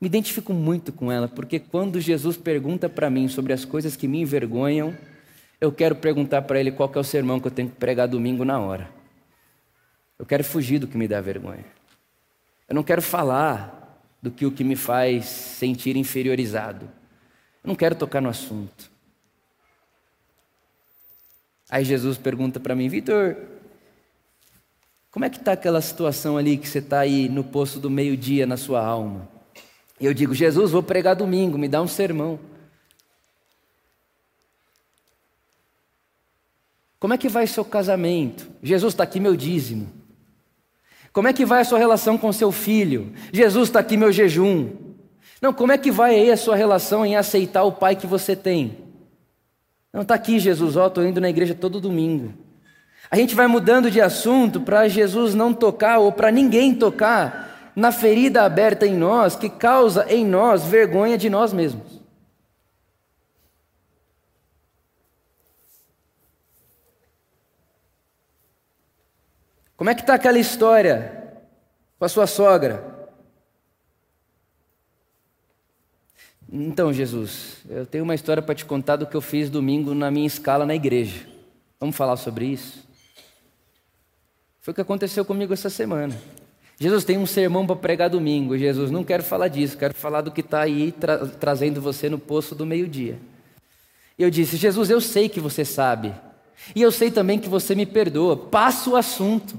Me 0.00 0.06
identifico 0.06 0.52
muito 0.52 0.92
com 0.92 1.10
ela, 1.10 1.28
porque 1.28 1.58
quando 1.58 2.00
Jesus 2.00 2.36
pergunta 2.36 2.88
para 2.88 3.10
mim 3.10 3.28
sobre 3.28 3.52
as 3.52 3.64
coisas 3.64 3.96
que 3.96 4.08
me 4.08 4.22
envergonham, 4.22 4.96
eu 5.60 5.70
quero 5.70 5.94
perguntar 5.94 6.42
para 6.42 6.58
ele 6.58 6.72
qual 6.72 6.90
é 6.94 6.98
o 6.98 7.04
sermão 7.04 7.38
que 7.38 7.48
eu 7.48 7.50
tenho 7.50 7.68
que 7.68 7.76
pregar 7.76 8.08
domingo 8.08 8.44
na 8.44 8.58
hora. 8.58 8.88
Eu 10.18 10.24
quero 10.24 10.42
fugir 10.44 10.78
do 10.78 10.86
que 10.86 10.96
me 10.96 11.06
dá 11.06 11.20
vergonha. 11.20 11.64
Eu 12.68 12.74
não 12.74 12.82
quero 12.82 13.02
falar 13.02 14.02
do 14.22 14.30
que 14.30 14.46
o 14.46 14.52
que 14.52 14.62
me 14.62 14.76
faz 14.76 15.26
sentir 15.26 15.96
inferiorizado. 15.96 16.86
Eu 17.62 17.68
não 17.68 17.74
quero 17.74 17.94
tocar 17.94 18.22
no 18.22 18.28
assunto. 18.28 18.90
Aí 21.70 21.84
Jesus 21.84 22.18
pergunta 22.18 22.58
para 22.58 22.74
mim, 22.74 22.88
Vitor, 22.88 23.36
como 25.10 25.24
é 25.24 25.30
que 25.30 25.38
está 25.38 25.52
aquela 25.52 25.80
situação 25.80 26.36
ali 26.36 26.56
que 26.56 26.68
você 26.68 26.78
está 26.78 27.00
aí 27.00 27.28
no 27.28 27.44
poço 27.44 27.78
do 27.78 27.88
meio-dia 27.88 28.46
na 28.46 28.56
sua 28.56 28.84
alma? 28.84 29.28
E 30.00 30.06
eu 30.06 30.14
digo, 30.14 30.34
Jesus, 30.34 30.70
vou 30.72 30.82
pregar 30.82 31.14
domingo, 31.14 31.58
me 31.58 31.68
dá 31.68 31.80
um 31.80 31.86
sermão. 31.86 32.40
Como 36.98 37.14
é 37.14 37.18
que 37.18 37.28
vai 37.28 37.46
seu 37.46 37.64
casamento? 37.64 38.48
Jesus 38.62 38.92
está 38.92 39.04
aqui 39.04 39.20
meu 39.20 39.36
dízimo. 39.36 39.88
Como 41.12 41.28
é 41.28 41.32
que 41.32 41.44
vai 41.44 41.62
a 41.62 41.64
sua 41.64 41.78
relação 41.78 42.18
com 42.18 42.32
seu 42.32 42.52
filho? 42.52 43.12
Jesus 43.32 43.68
está 43.68 43.80
aqui 43.80 43.96
meu 43.96 44.12
jejum. 44.12 44.70
Não, 45.40 45.52
como 45.52 45.72
é 45.72 45.78
que 45.78 45.90
vai 45.90 46.14
aí 46.14 46.30
a 46.30 46.36
sua 46.36 46.56
relação 46.56 47.04
em 47.04 47.16
aceitar 47.16 47.64
o 47.64 47.72
pai 47.72 47.96
que 47.96 48.06
você 48.06 48.36
tem? 48.36 48.79
Não 49.92 50.02
está 50.02 50.14
aqui 50.14 50.38
Jesus, 50.38 50.76
ó, 50.76 50.86
estou 50.86 51.04
indo 51.04 51.20
na 51.20 51.28
igreja 51.28 51.54
todo 51.54 51.80
domingo. 51.80 52.32
A 53.10 53.16
gente 53.16 53.34
vai 53.34 53.48
mudando 53.48 53.90
de 53.90 54.00
assunto 54.00 54.60
para 54.60 54.86
Jesus 54.86 55.34
não 55.34 55.52
tocar 55.52 55.98
ou 55.98 56.12
para 56.12 56.30
ninguém 56.30 56.74
tocar 56.74 57.72
na 57.74 57.90
ferida 57.90 58.42
aberta 58.42 58.86
em 58.86 58.94
nós 58.94 59.34
que 59.34 59.48
causa 59.48 60.06
em 60.08 60.24
nós 60.24 60.64
vergonha 60.64 61.18
de 61.18 61.28
nós 61.28 61.52
mesmos. 61.52 62.00
Como 69.76 69.88
é 69.88 69.94
que 69.94 70.02
está 70.02 70.14
aquela 70.14 70.38
história 70.38 71.32
com 71.98 72.04
a 72.04 72.08
sua 72.08 72.26
sogra? 72.26 72.89
Então, 76.52 76.92
Jesus, 76.92 77.58
eu 77.68 77.86
tenho 77.86 78.02
uma 78.02 78.14
história 78.14 78.42
para 78.42 78.56
te 78.56 78.64
contar 78.64 78.96
do 78.96 79.06
que 79.06 79.16
eu 79.16 79.20
fiz 79.20 79.48
domingo 79.48 79.94
na 79.94 80.10
minha 80.10 80.26
escala 80.26 80.66
na 80.66 80.74
igreja. 80.74 81.24
Vamos 81.78 81.94
falar 81.94 82.16
sobre 82.16 82.46
isso? 82.46 82.84
Foi 84.60 84.72
o 84.72 84.74
que 84.74 84.80
aconteceu 84.80 85.24
comigo 85.24 85.52
essa 85.52 85.70
semana. 85.70 86.20
Jesus 86.78 87.04
tem 87.04 87.18
um 87.18 87.26
sermão 87.26 87.64
para 87.64 87.76
pregar 87.76 88.10
domingo. 88.10 88.58
Jesus, 88.58 88.90
não 88.90 89.04
quero 89.04 89.22
falar 89.22 89.46
disso, 89.46 89.78
quero 89.78 89.94
falar 89.94 90.22
do 90.22 90.32
que 90.32 90.40
está 90.40 90.62
aí 90.62 90.90
tra 90.90 91.18
trazendo 91.26 91.80
você 91.80 92.08
no 92.08 92.18
poço 92.18 92.54
do 92.54 92.66
meio-dia. 92.66 93.18
E 94.18 94.22
eu 94.22 94.30
disse: 94.30 94.56
Jesus, 94.56 94.90
eu 94.90 95.00
sei 95.00 95.28
que 95.28 95.38
você 95.38 95.64
sabe. 95.64 96.12
E 96.74 96.82
eu 96.82 96.90
sei 96.90 97.12
também 97.12 97.38
que 97.38 97.48
você 97.48 97.76
me 97.76 97.86
perdoa. 97.86 98.36
Passa 98.36 98.90
o 98.90 98.96
assunto. 98.96 99.56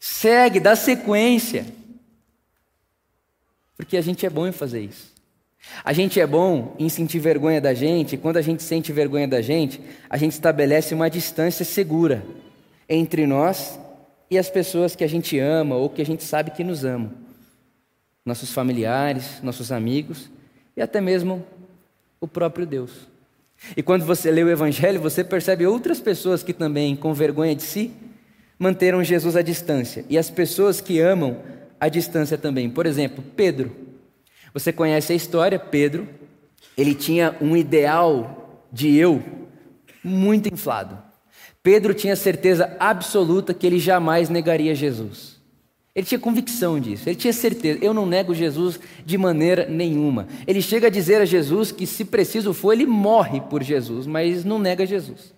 Segue, 0.00 0.60
dá 0.60 0.74
sequência. 0.74 1.66
Porque 3.76 3.96
a 3.96 4.00
gente 4.00 4.24
é 4.24 4.30
bom 4.30 4.46
em 4.46 4.52
fazer 4.52 4.80
isso. 4.80 5.17
A 5.84 5.92
gente 5.92 6.20
é 6.20 6.26
bom 6.26 6.74
em 6.78 6.88
sentir 6.88 7.18
vergonha 7.18 7.60
da 7.60 7.74
gente, 7.74 8.14
e 8.14 8.18
quando 8.18 8.36
a 8.36 8.42
gente 8.42 8.62
sente 8.62 8.92
vergonha 8.92 9.28
da 9.28 9.40
gente, 9.40 9.80
a 10.08 10.16
gente 10.16 10.32
estabelece 10.32 10.94
uma 10.94 11.08
distância 11.08 11.64
segura 11.64 12.22
entre 12.88 13.26
nós 13.26 13.78
e 14.30 14.38
as 14.38 14.50
pessoas 14.50 14.94
que 14.96 15.04
a 15.04 15.08
gente 15.08 15.38
ama 15.38 15.76
ou 15.76 15.88
que 15.88 16.02
a 16.02 16.06
gente 16.06 16.24
sabe 16.24 16.50
que 16.50 16.64
nos 16.64 16.84
amam. 16.84 17.10
Nossos 18.24 18.52
familiares, 18.52 19.40
nossos 19.42 19.72
amigos 19.72 20.30
e 20.76 20.82
até 20.82 21.00
mesmo 21.00 21.44
o 22.20 22.28
próprio 22.28 22.66
Deus. 22.66 23.08
E 23.76 23.82
quando 23.82 24.04
você 24.04 24.30
lê 24.30 24.42
o 24.42 24.50
Evangelho, 24.50 25.00
você 25.00 25.24
percebe 25.24 25.66
outras 25.66 26.00
pessoas 26.00 26.42
que 26.42 26.52
também, 26.52 26.94
com 26.94 27.12
vergonha 27.12 27.54
de 27.54 27.62
si, 27.62 27.90
manteram 28.58 29.02
Jesus 29.02 29.36
à 29.36 29.42
distância. 29.42 30.04
E 30.08 30.16
as 30.16 30.30
pessoas 30.30 30.80
que 30.80 31.00
amam 31.00 31.38
à 31.80 31.88
distância 31.88 32.38
também. 32.38 32.70
Por 32.70 32.86
exemplo, 32.86 33.24
Pedro. 33.36 33.87
Você 34.52 34.72
conhece 34.72 35.12
a 35.12 35.16
história, 35.16 35.58
Pedro, 35.58 36.08
ele 36.76 36.94
tinha 36.94 37.36
um 37.40 37.56
ideal 37.56 38.62
de 38.72 38.94
eu 38.96 39.22
muito 40.02 40.52
inflado. 40.52 40.98
Pedro 41.62 41.92
tinha 41.92 42.16
certeza 42.16 42.76
absoluta 42.78 43.52
que 43.52 43.66
ele 43.66 43.78
jamais 43.78 44.28
negaria 44.28 44.74
Jesus. 44.74 45.38
Ele 45.94 46.06
tinha 46.06 46.18
convicção 46.18 46.78
disso, 46.78 47.08
ele 47.08 47.16
tinha 47.16 47.32
certeza, 47.32 47.80
eu 47.82 47.92
não 47.92 48.06
nego 48.06 48.32
Jesus 48.32 48.78
de 49.04 49.18
maneira 49.18 49.66
nenhuma. 49.68 50.28
Ele 50.46 50.62
chega 50.62 50.86
a 50.86 50.90
dizer 50.90 51.20
a 51.20 51.24
Jesus 51.24 51.72
que, 51.72 51.86
se 51.86 52.04
preciso 52.04 52.54
for, 52.54 52.72
ele 52.72 52.86
morre 52.86 53.40
por 53.40 53.64
Jesus, 53.64 54.06
mas 54.06 54.44
não 54.44 54.60
nega 54.60 54.86
Jesus. 54.86 55.34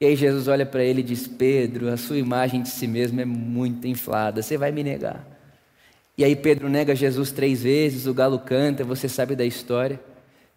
E 0.00 0.06
aí 0.06 0.16
Jesus 0.16 0.48
olha 0.48 0.64
para 0.64 0.82
ele 0.82 1.00
e 1.00 1.04
diz: 1.04 1.28
Pedro, 1.28 1.88
a 1.88 1.98
sua 1.98 2.16
imagem 2.16 2.62
de 2.62 2.70
si 2.70 2.86
mesmo 2.86 3.20
é 3.20 3.24
muito 3.26 3.86
inflada, 3.86 4.42
você 4.42 4.56
vai 4.56 4.72
me 4.72 4.82
negar. 4.82 5.31
E 6.16 6.24
aí 6.24 6.36
Pedro 6.36 6.68
nega 6.68 6.94
Jesus 6.94 7.32
três 7.32 7.62
vezes, 7.62 8.06
o 8.06 8.14
galo 8.14 8.38
canta, 8.38 8.84
você 8.84 9.08
sabe 9.08 9.34
da 9.34 9.44
história. 9.44 10.00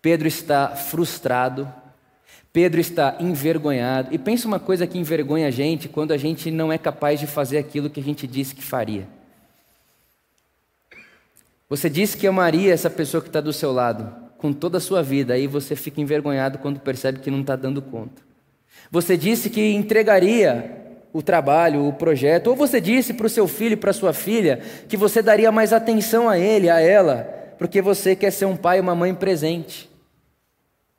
Pedro 0.01 0.27
está 0.27 0.69
frustrado, 0.69 1.71
Pedro 2.51 2.79
está 2.79 3.17
envergonhado. 3.19 4.13
E 4.13 4.17
pensa 4.17 4.47
uma 4.47 4.59
coisa 4.59 4.85
que 4.85 4.97
envergonha 4.97 5.47
a 5.47 5.51
gente 5.51 5.87
quando 5.87 6.11
a 6.11 6.17
gente 6.17 6.51
não 6.51 6.71
é 6.71 6.77
capaz 6.77 7.19
de 7.19 7.27
fazer 7.27 7.57
aquilo 7.57 7.89
que 7.89 7.99
a 7.99 8.03
gente 8.03 8.27
disse 8.27 8.53
que 8.53 8.63
faria. 8.63 9.07
Você 11.67 11.89
disse 11.89 12.15
que 12.15 12.27
amaria 12.27 12.73
essa 12.73 12.89
pessoa 12.89 13.21
que 13.21 13.29
está 13.29 13.41
do 13.41 13.51
seu 13.51 13.71
lado 13.71 14.13
com 14.37 14.53
toda 14.53 14.77
a 14.77 14.81
sua 14.81 15.01
vida, 15.01 15.33
aí 15.33 15.47
você 15.47 15.75
fica 15.75 15.99
envergonhado 15.99 16.59
quando 16.59 16.79
percebe 16.79 17.19
que 17.19 17.31
não 17.31 17.41
está 17.41 17.55
dando 17.55 17.81
conta. 17.81 18.21
Você 18.91 19.17
disse 19.17 19.49
que 19.49 19.73
entregaria 19.73 20.84
o 21.15 21.21
trabalho, 21.21 21.87
o 21.87 21.93
projeto, 21.93 22.47
ou 22.47 22.57
você 22.57 22.81
disse 22.81 23.13
para 23.13 23.25
o 23.25 23.29
seu 23.29 23.47
filho 23.47 23.71
e 23.71 23.77
para 23.77 23.93
sua 23.93 24.11
filha 24.11 24.59
que 24.89 24.97
você 24.97 25.21
daria 25.21 25.49
mais 25.49 25.71
atenção 25.71 26.27
a 26.27 26.37
ele, 26.37 26.69
a 26.69 26.81
ela, 26.81 27.53
porque 27.57 27.81
você 27.81 28.17
quer 28.17 28.31
ser 28.31 28.43
um 28.43 28.57
pai 28.57 28.79
e 28.79 28.81
uma 28.81 28.93
mãe 28.93 29.15
presente. 29.15 29.89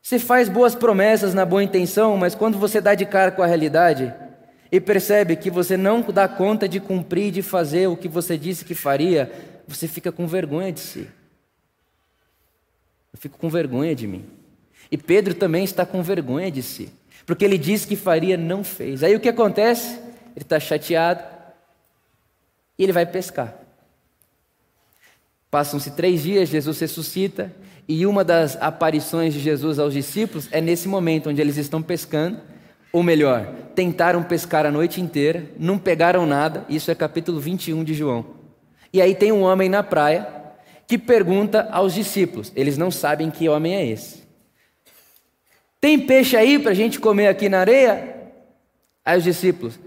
Você 0.00 0.18
faz 0.18 0.48
boas 0.48 0.74
promessas 0.74 1.34
na 1.34 1.44
boa 1.44 1.62
intenção, 1.62 2.16
mas 2.16 2.34
quando 2.34 2.56
você 2.56 2.80
dá 2.80 2.94
de 2.94 3.04
cara 3.04 3.30
com 3.30 3.42
a 3.42 3.46
realidade 3.46 4.14
e 4.72 4.80
percebe 4.80 5.36
que 5.36 5.50
você 5.50 5.76
não 5.76 6.00
dá 6.00 6.26
conta 6.26 6.66
de 6.66 6.80
cumprir, 6.80 7.30
de 7.30 7.42
fazer 7.42 7.86
o 7.86 7.94
que 7.94 8.08
você 8.08 8.38
disse 8.38 8.64
que 8.64 8.74
faria, 8.74 9.30
você 9.68 9.86
fica 9.86 10.10
com 10.10 10.26
vergonha 10.26 10.72
de 10.72 10.80
si. 10.80 11.06
Eu 13.12 13.18
fico 13.18 13.36
com 13.36 13.50
vergonha 13.50 13.94
de 13.94 14.06
mim. 14.06 14.24
E 14.90 14.96
Pedro 14.96 15.34
também 15.34 15.62
está 15.62 15.84
com 15.84 16.02
vergonha 16.02 16.50
de 16.50 16.62
si, 16.62 16.90
porque 17.26 17.44
ele 17.44 17.58
disse 17.58 17.86
que 17.86 17.96
faria, 17.96 18.36
não 18.36 18.64
fez. 18.64 19.02
Aí 19.02 19.14
o 19.14 19.20
que 19.20 19.28
acontece? 19.28 20.06
ele 20.36 20.44
está 20.44 20.60
chateado 20.60 21.24
e 22.78 22.84
ele 22.84 22.92
vai 22.92 23.06
pescar. 23.06 23.54
Passam-se 25.50 25.92
três 25.92 26.22
dias, 26.22 26.50
Jesus 26.50 26.78
ressuscita, 26.78 27.50
e 27.88 28.04
uma 28.04 28.22
das 28.22 28.60
aparições 28.60 29.32
de 29.32 29.40
Jesus 29.40 29.78
aos 29.78 29.94
discípulos 29.94 30.48
é 30.52 30.60
nesse 30.60 30.86
momento 30.86 31.30
onde 31.30 31.40
eles 31.40 31.56
estão 31.56 31.80
pescando, 31.82 32.38
Ou 32.92 33.02
melhor, 33.02 33.46
tentaram 33.74 34.22
pescar 34.22 34.64
a 34.64 34.70
noite 34.70 35.02
inteira, 35.02 35.44
não 35.58 35.78
pegaram 35.78 36.24
nada. 36.24 36.64
Isso 36.66 36.90
é 36.90 36.94
capítulo 36.94 37.38
21 37.38 37.84
de 37.84 37.92
João. 37.92 38.24
E 38.90 39.02
aí 39.02 39.14
tem 39.14 39.32
um 39.32 39.42
homem 39.42 39.68
na 39.68 39.82
praia 39.82 40.26
que 40.86 40.96
pergunta 40.96 41.68
aos 41.70 41.92
discípulos. 41.92 42.50
Eles 42.56 42.78
não 42.78 42.90
sabem 42.90 43.30
que 43.30 43.50
homem 43.50 43.74
é 43.74 43.86
esse. 43.86 44.25
Tem 45.86 46.00
peixe 46.00 46.36
aí 46.36 46.58
para 46.58 46.72
a 46.72 46.74
gente 46.74 46.98
comer 46.98 47.28
aqui 47.28 47.48
na 47.48 47.60
areia? 47.60 48.32
Aí 49.04 49.16
os 49.16 49.22
discípulos, 49.22 49.78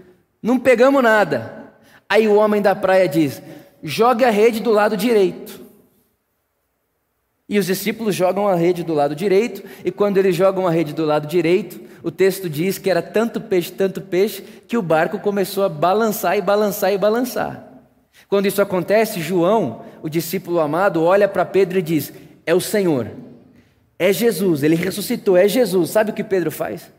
não 0.42 0.58
pegamos 0.58 1.02
nada. 1.02 1.74
Aí 2.08 2.26
o 2.26 2.36
homem 2.36 2.62
da 2.62 2.74
praia 2.74 3.06
diz: 3.06 3.42
jogue 3.82 4.24
a 4.24 4.30
rede 4.30 4.60
do 4.60 4.70
lado 4.70 4.96
direito. 4.96 5.60
E 7.46 7.58
os 7.58 7.66
discípulos 7.66 8.14
jogam 8.14 8.48
a 8.48 8.54
rede 8.54 8.82
do 8.82 8.94
lado 8.94 9.14
direito, 9.14 9.62
e 9.84 9.90
quando 9.90 10.16
eles 10.16 10.34
jogam 10.34 10.66
a 10.66 10.70
rede 10.70 10.94
do 10.94 11.04
lado 11.04 11.26
direito, 11.26 11.78
o 12.02 12.10
texto 12.10 12.48
diz 12.48 12.78
que 12.78 12.88
era 12.88 13.02
tanto 13.02 13.38
peixe, 13.38 13.70
tanto 13.70 14.00
peixe, 14.00 14.40
que 14.66 14.78
o 14.78 14.82
barco 14.82 15.18
começou 15.18 15.64
a 15.64 15.68
balançar 15.68 16.34
e 16.34 16.40
balançar 16.40 16.94
e 16.94 16.96
balançar. 16.96 17.62
Quando 18.26 18.46
isso 18.46 18.62
acontece, 18.62 19.20
João, 19.20 19.82
o 20.02 20.08
discípulo 20.08 20.60
amado, 20.60 21.02
olha 21.02 21.28
para 21.28 21.44
Pedro 21.44 21.78
e 21.78 21.82
diz: 21.82 22.10
É 22.46 22.54
o 22.54 22.60
Senhor, 22.60 23.08
é 24.00 24.14
Jesus, 24.14 24.62
ele 24.62 24.76
ressuscitou, 24.76 25.36
é 25.36 25.46
Jesus. 25.46 25.90
Sabe 25.90 26.10
o 26.10 26.14
que 26.14 26.24
Pedro 26.24 26.50
faz? 26.50 26.90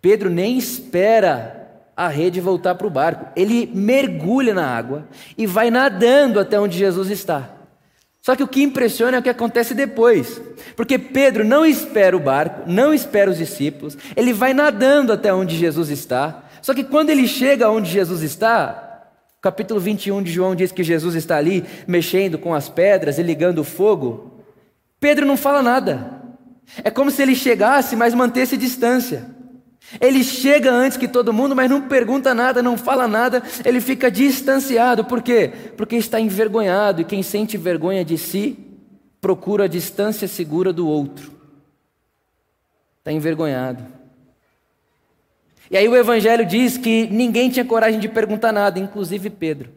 Pedro 0.00 0.30
nem 0.30 0.56
espera 0.56 1.82
a 1.96 2.06
rede 2.06 2.40
voltar 2.40 2.76
para 2.76 2.86
o 2.86 2.90
barco, 2.90 3.32
ele 3.34 3.68
mergulha 3.74 4.54
na 4.54 4.64
água 4.64 5.08
e 5.36 5.44
vai 5.44 5.72
nadando 5.72 6.38
até 6.38 6.60
onde 6.60 6.78
Jesus 6.78 7.10
está. 7.10 7.50
Só 8.22 8.36
que 8.36 8.44
o 8.44 8.48
que 8.48 8.62
impressiona 8.62 9.16
é 9.16 9.20
o 9.20 9.22
que 9.24 9.28
acontece 9.28 9.74
depois. 9.74 10.40
Porque 10.76 11.00
Pedro 11.00 11.44
não 11.44 11.66
espera 11.66 12.16
o 12.16 12.20
barco, 12.20 12.62
não 12.70 12.94
espera 12.94 13.30
os 13.30 13.38
discípulos, 13.38 13.98
ele 14.14 14.32
vai 14.32 14.54
nadando 14.54 15.12
até 15.12 15.34
onde 15.34 15.56
Jesus 15.56 15.90
está. 15.90 16.44
Só 16.62 16.72
que 16.74 16.84
quando 16.84 17.10
ele 17.10 17.26
chega 17.26 17.70
onde 17.70 17.90
Jesus 17.90 18.22
está, 18.22 19.08
capítulo 19.42 19.80
21 19.80 20.22
de 20.22 20.30
João 20.30 20.54
diz 20.54 20.70
que 20.70 20.84
Jesus 20.84 21.16
está 21.16 21.38
ali 21.38 21.64
mexendo 21.88 22.38
com 22.38 22.54
as 22.54 22.68
pedras 22.68 23.18
e 23.18 23.22
ligando 23.24 23.58
o 23.58 23.64
fogo. 23.64 24.44
Pedro 25.00 25.26
não 25.26 25.36
fala 25.36 25.60
nada. 25.60 26.25
É 26.82 26.90
como 26.90 27.10
se 27.10 27.22
ele 27.22 27.34
chegasse, 27.34 27.96
mas 27.96 28.14
mantesse 28.14 28.56
distância. 28.56 29.34
Ele 30.00 30.24
chega 30.24 30.70
antes 30.70 30.98
que 30.98 31.06
todo 31.06 31.32
mundo, 31.32 31.54
mas 31.54 31.70
não 31.70 31.82
pergunta 31.82 32.34
nada, 32.34 32.62
não 32.62 32.76
fala 32.76 33.06
nada, 33.06 33.42
ele 33.64 33.80
fica 33.80 34.10
distanciado. 34.10 35.04
Por 35.04 35.22
quê? 35.22 35.52
Porque 35.76 35.96
está 35.96 36.18
envergonhado 36.18 37.00
e 37.00 37.04
quem 37.04 37.22
sente 37.22 37.56
vergonha 37.56 38.04
de 38.04 38.18
si 38.18 38.58
procura 39.20 39.64
a 39.64 39.68
distância 39.68 40.26
segura 40.26 40.72
do 40.72 40.88
outro. 40.88 41.30
Está 42.98 43.12
envergonhado. 43.12 43.84
E 45.70 45.76
aí 45.76 45.88
o 45.88 45.96
Evangelho 45.96 46.44
diz 46.44 46.76
que 46.76 47.08
ninguém 47.10 47.50
tinha 47.50 47.64
coragem 47.64 48.00
de 48.00 48.08
perguntar 48.08 48.52
nada, 48.52 48.78
inclusive 48.78 49.30
Pedro. 49.30 49.70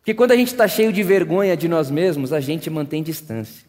Porque 0.00 0.14
quando 0.14 0.32
a 0.32 0.36
gente 0.36 0.48
está 0.48 0.66
cheio 0.66 0.92
de 0.92 1.02
vergonha 1.02 1.56
de 1.56 1.68
nós 1.68 1.90
mesmos, 1.90 2.32
a 2.32 2.40
gente 2.40 2.68
mantém 2.70 3.02
distância. 3.02 3.67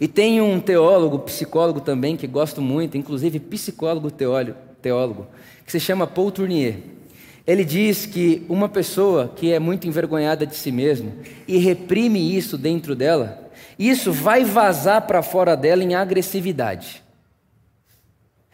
E 0.00 0.06
tem 0.06 0.40
um 0.40 0.60
teólogo, 0.60 1.18
psicólogo 1.20 1.80
também, 1.80 2.16
que 2.16 2.26
gosto 2.26 2.60
muito, 2.60 2.96
inclusive 2.96 3.40
psicólogo 3.40 4.10
teólogo, 4.10 5.26
que 5.64 5.72
se 5.72 5.80
chama 5.80 6.06
Paul 6.06 6.30
Tournier. 6.30 6.76
Ele 7.46 7.64
diz 7.64 8.06
que 8.06 8.44
uma 8.48 8.68
pessoa 8.68 9.32
que 9.34 9.52
é 9.52 9.58
muito 9.58 9.88
envergonhada 9.88 10.46
de 10.46 10.54
si 10.54 10.70
mesma 10.70 11.12
e 11.48 11.58
reprime 11.58 12.36
isso 12.36 12.56
dentro 12.58 12.94
dela, 12.94 13.50
isso 13.78 14.12
vai 14.12 14.44
vazar 14.44 15.06
para 15.06 15.22
fora 15.22 15.56
dela 15.56 15.82
em 15.82 15.94
agressividade. 15.94 17.02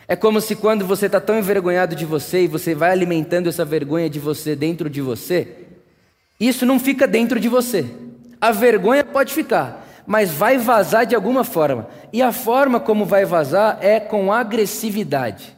É 0.09 0.15
como 0.15 0.41
se 0.41 0.55
quando 0.55 0.87
você 0.87 1.07
está 1.07 1.21
tão 1.21 1.37
envergonhado 1.37 1.97
de 1.97 2.05
você 2.05 2.45
e 2.45 2.49
você 2.49 2.75
vai 2.75 2.93
alimentando 2.93 3.49
essa 3.49 3.65
vergonha 3.65 4.09
de 4.09 4.21
você 4.21 4.55
dentro 4.55 4.89
de 4.89 5.01
você, 5.01 5.49
isso 6.39 6.65
não 6.65 6.79
fica 6.79 7.09
dentro 7.09 7.41
de 7.41 7.49
você. 7.49 7.85
A 8.41 8.53
vergonha 8.53 9.05
pode 9.05 9.35
ficar, 9.35 9.86
mas 10.07 10.31
vai 10.31 10.57
vazar 10.59 11.05
de 11.05 11.15
alguma 11.15 11.43
forma. 11.43 11.89
E 12.13 12.23
a 12.23 12.33
forma 12.33 12.79
como 12.79 13.05
vai 13.05 13.25
vazar 13.25 13.79
é 13.81 13.99
com 13.99 14.33
agressividade. 14.33 15.57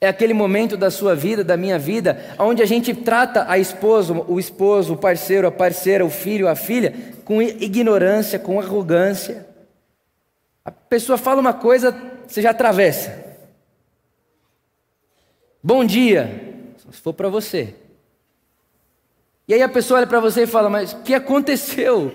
É 0.00 0.06
aquele 0.06 0.32
momento 0.32 0.76
da 0.76 0.90
sua 0.90 1.16
vida, 1.16 1.42
da 1.42 1.56
minha 1.56 1.78
vida, 1.78 2.34
onde 2.38 2.62
a 2.62 2.66
gente 2.66 2.94
trata 2.94 3.46
a 3.48 3.58
esposa, 3.58 4.12
o 4.12 4.38
esposo, 4.38 4.94
o 4.94 4.96
parceiro, 4.96 5.48
a 5.48 5.50
parceira, 5.50 6.04
o 6.04 6.10
filho, 6.10 6.46
a 6.46 6.54
filha, 6.54 6.94
com 7.24 7.42
ignorância, 7.42 8.38
com 8.38 8.60
arrogância. 8.60 9.46
A 10.64 10.70
pessoa 10.70 11.18
fala 11.18 11.40
uma 11.40 11.52
coisa, 11.52 11.96
você 12.26 12.40
já 12.40 12.50
atravessa. 12.50 13.26
Bom 15.60 15.84
dia, 15.84 16.64
se 16.92 17.00
for 17.00 17.12
para 17.12 17.28
você. 17.28 17.74
E 19.48 19.54
aí 19.54 19.62
a 19.62 19.68
pessoa 19.68 19.98
olha 19.98 20.06
para 20.06 20.20
você 20.20 20.42
e 20.42 20.46
fala: 20.46 20.70
Mas 20.70 20.92
o 20.92 21.02
que 21.02 21.14
aconteceu? 21.14 22.14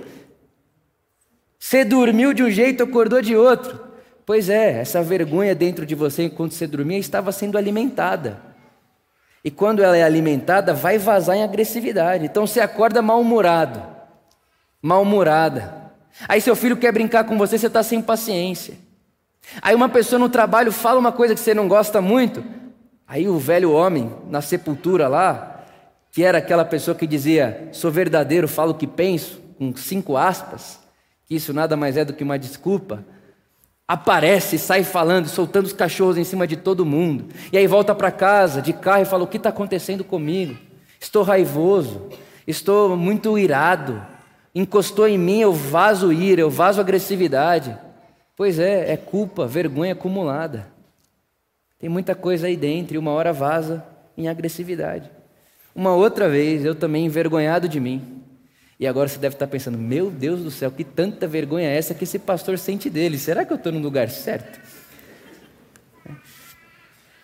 Você 1.66 1.86
dormiu 1.86 2.34
de 2.34 2.44
um 2.44 2.52
jeito, 2.52 2.84
acordou 2.84 3.22
de 3.22 3.38
outro. 3.38 3.80
Pois 4.26 4.50
é, 4.50 4.82
essa 4.82 5.02
vergonha 5.02 5.56
dentro 5.56 5.86
de 5.86 5.96
você 5.96 6.24
enquanto 6.24 6.52
você 6.52 6.68
dormia 6.68 6.98
estava 6.98 7.32
sendo 7.32 7.58
alimentada. 7.58 8.38
E 9.42 9.50
quando 9.50 9.82
ela 9.82 9.96
é 9.96 10.04
alimentada, 10.04 10.74
vai 10.74 10.98
vazar 10.98 11.38
em 11.38 11.44
agressividade. 11.44 12.26
Então 12.26 12.46
você 12.46 12.60
acorda 12.60 13.02
mal-humorado, 13.02 13.82
mal-humorada. 14.82 15.90
Aí 16.28 16.42
seu 16.42 16.54
filho 16.54 16.76
quer 16.76 16.92
brincar 16.92 17.24
com 17.24 17.38
você, 17.38 17.58
você 17.58 17.68
está 17.68 17.82
sem 17.82 18.02
paciência. 18.02 18.74
Aí 19.62 19.74
uma 19.74 19.88
pessoa 19.88 20.20
no 20.20 20.28
trabalho 20.28 20.70
fala 20.70 21.00
uma 21.00 21.14
coisa 21.14 21.34
que 21.34 21.40
você 21.40 21.54
não 21.54 21.70
gosta 21.70 22.02
muito. 22.02 22.44
Aí 23.08 23.26
o 23.26 23.40
velho 23.40 23.72
homem 23.72 24.12
na 24.30 24.42
sepultura 24.42 25.08
lá, 25.08 25.64
que 26.12 26.26
era 26.26 26.40
aquela 26.40 26.66
pessoa 26.66 26.94
que 26.94 27.08
dizia: 27.08 27.70
sou 27.72 27.90
verdadeiro, 27.90 28.50
falo 28.50 28.72
o 28.72 28.78
que 28.78 28.86
penso, 28.86 29.42
com 29.58 29.74
cinco 29.78 30.18
aspas 30.18 30.83
isso 31.36 31.54
nada 31.54 31.76
mais 31.76 31.98
é 31.98 32.06
do 32.06 32.14
que 32.14 32.24
uma 32.24 32.38
desculpa, 32.38 33.04
aparece, 33.88 34.58
sai 34.58 34.84
falando, 34.84 35.28
soltando 35.28 35.66
os 35.66 35.74
cachorros 35.74 36.18
em 36.18 36.24
cima 36.24 36.48
de 36.48 36.56
todo 36.56 36.86
mundo, 36.86 37.26
e 37.52 37.58
aí 37.58 37.68
volta 37.68 37.94
para 37.94 38.12
casa 38.12 38.62
de 38.62 38.74
carro 38.74 39.02
e 39.02 39.06
fala: 39.06 39.24
O 39.24 39.28
que 39.28 39.38
está 39.38 39.50
acontecendo 39.50 40.04
comigo? 40.04 40.58
Estou 41.00 41.24
raivoso, 41.24 42.10
estou 42.48 42.96
muito 42.96 43.38
irado, 43.38 44.02
encostou 44.56 45.08
em 45.08 45.18
mim, 45.18 45.42
eu 45.42 45.54
vaso 45.54 46.12
ira, 46.14 46.42
eu 46.42 46.50
vaso 46.50 46.80
agressividade. 46.80 47.78
Pois 48.36 48.58
é, 48.58 48.92
é 48.92 48.98
culpa, 48.98 49.46
vergonha 49.46 49.94
acumulada. 49.94 50.68
Tem 51.78 51.90
muita 51.90 52.16
coisa 52.16 52.48
aí 52.48 52.56
dentro, 52.56 52.96
e 52.96 52.98
uma 52.98 53.12
hora 53.12 53.34
vaza 53.34 53.86
em 54.18 54.28
agressividade. 54.28 55.12
Uma 55.76 55.94
outra 55.94 56.30
vez, 56.30 56.64
eu 56.64 56.74
também 56.74 57.06
envergonhado 57.06 57.68
de 57.68 57.80
mim, 57.80 58.23
e 58.84 58.88
agora 58.88 59.08
você 59.08 59.18
deve 59.18 59.36
estar 59.36 59.48
pensando: 59.48 59.78
meu 59.78 60.12
Deus 60.12 60.44
do 60.44 60.52
céu, 60.52 60.70
que 60.70 60.84
tanta 60.84 61.26
vergonha 61.26 61.70
é 61.70 61.78
essa 61.78 61.94
que 61.94 62.04
esse 62.04 62.20
pastor 62.20 62.60
sente 62.60 62.90
dele? 62.90 63.18
Será 63.18 63.46
que 63.46 63.54
eu 63.54 63.56
estou 63.56 63.72
no 63.72 63.80
lugar 63.80 64.10
certo? 64.10 64.60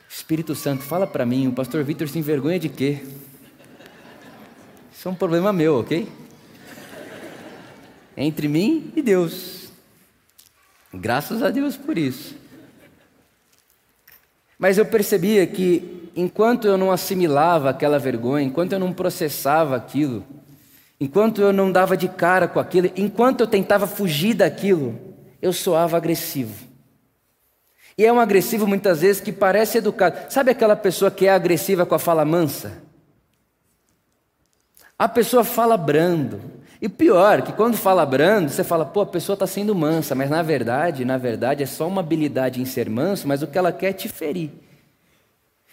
Espírito 0.10 0.56
Santo, 0.56 0.84
fala 0.84 1.06
para 1.06 1.26
mim: 1.26 1.50
o 1.50 1.52
pastor 1.52 1.84
Vitor 1.84 2.08
se 2.08 2.18
envergonha 2.18 2.58
de 2.58 2.70
quê? 2.70 3.04
Isso 4.94 5.06
é 5.06 5.12
um 5.12 5.16
problema 5.16 5.52
meu, 5.52 5.82
ok? 5.82 6.08
Entre 8.16 8.48
mim 8.48 8.94
e 8.96 9.02
Deus. 9.02 9.68
Graças 10.94 11.44
a 11.44 11.50
Deus 11.50 11.76
por 11.76 11.98
isso. 11.98 12.38
Mas 14.58 14.78
eu 14.78 14.86
percebia 14.86 15.46
que 15.46 16.10
enquanto 16.16 16.70
eu 16.70 16.78
não 16.78 16.90
assimilava 16.90 17.70
aquela 17.70 18.00
vergonha, 18.00 18.46
enquanto 18.46 18.72
eu 18.72 18.80
não 18.80 18.94
processava 18.94 19.76
aquilo, 19.76 20.26
Enquanto 21.00 21.42
eu 21.42 21.54
não 21.54 21.72
dava 21.72 21.96
de 21.96 22.10
cara 22.10 22.48
com 22.48 22.60
aquilo, 22.60 22.92
enquanto 22.96 23.42
eu 23.42 23.48
tentava 23.48 23.88
fugir 23.88 24.34
daquilo, 24.34 25.00
eu 25.42 25.54
soava 25.54 25.96
agressivo. 25.96 26.68
E 27.98 28.06
é 28.06 28.12
um 28.12 28.20
agressivo 28.20 28.68
muitas 28.68 29.02
vezes 29.02 29.22
que 29.22 29.32
parece 29.32 29.78
educado. 29.78 30.32
Sabe 30.32 30.52
aquela 30.52 30.76
pessoa 30.76 31.10
que 31.10 31.26
é 31.26 31.32
agressiva 31.32 31.86
com 31.86 31.96
a 31.96 32.00
fala 32.00 32.26
mansa? 32.26 32.82
A 34.98 35.08
pessoa 35.08 35.44
fala 35.44 35.78
brando. 35.78 36.42
E 36.82 36.88
pior, 36.88 37.42
que 37.42 37.52
quando 37.52 37.76
fala 37.76 38.06
brando, 38.06 38.50
você 38.50 38.64
fala, 38.64 38.86
pô, 38.86 39.02
a 39.02 39.06
pessoa 39.06 39.34
está 39.34 39.46
sendo 39.46 39.76
mansa, 39.76 40.16
mas 40.16 40.30
na 40.30 40.42
verdade, 40.42 41.04
na 41.04 41.18
verdade 41.18 41.64
é 41.64 41.66
só 41.66 41.88
uma 41.88 42.00
habilidade 42.00 42.62
em 42.62 42.66
ser 42.66 42.90
manso, 42.90 43.28
mas 43.28 43.42
o 43.42 43.48
que 43.48 43.58
ela 43.58 43.72
quer 43.72 43.90
é 43.90 43.94
te 43.94 44.08
ferir. 44.08 44.52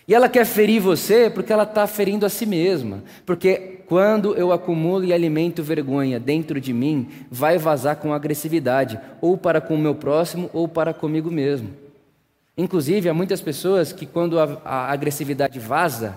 E 0.09 0.14
ela 0.14 0.29
quer 0.29 0.45
ferir 0.45 0.81
você 0.81 1.29
porque 1.29 1.53
ela 1.53 1.64
está 1.64 1.87
ferindo 1.87 2.25
a 2.25 2.29
si 2.29 2.47
mesma. 2.47 3.03
Porque 3.25 3.81
quando 3.87 4.35
eu 4.37 4.53
acumulo 4.53 5.05
e 5.05 5.12
alimento 5.12 5.62
vergonha 5.62 6.21
dentro 6.21 6.61
de 6.61 6.73
mim, 6.73 7.09
vai 7.31 7.59
vazar 7.59 7.97
com 7.97 8.12
agressividade, 8.12 9.01
ou 9.21 9.37
para 9.37 9.61
com 9.61 9.75
o 9.75 9.79
meu 9.79 9.95
próximo, 9.95 10.51
ou 10.53 10.69
para 10.69 10.95
comigo 10.95 11.31
mesmo. 11.31 11.71
Inclusive, 12.57 13.09
há 13.09 13.14
muitas 13.14 13.40
pessoas 13.40 13.92
que, 13.92 14.07
quando 14.07 14.38
a, 14.38 14.61
a 14.64 14.92
agressividade 14.92 15.59
vaza, 15.59 16.16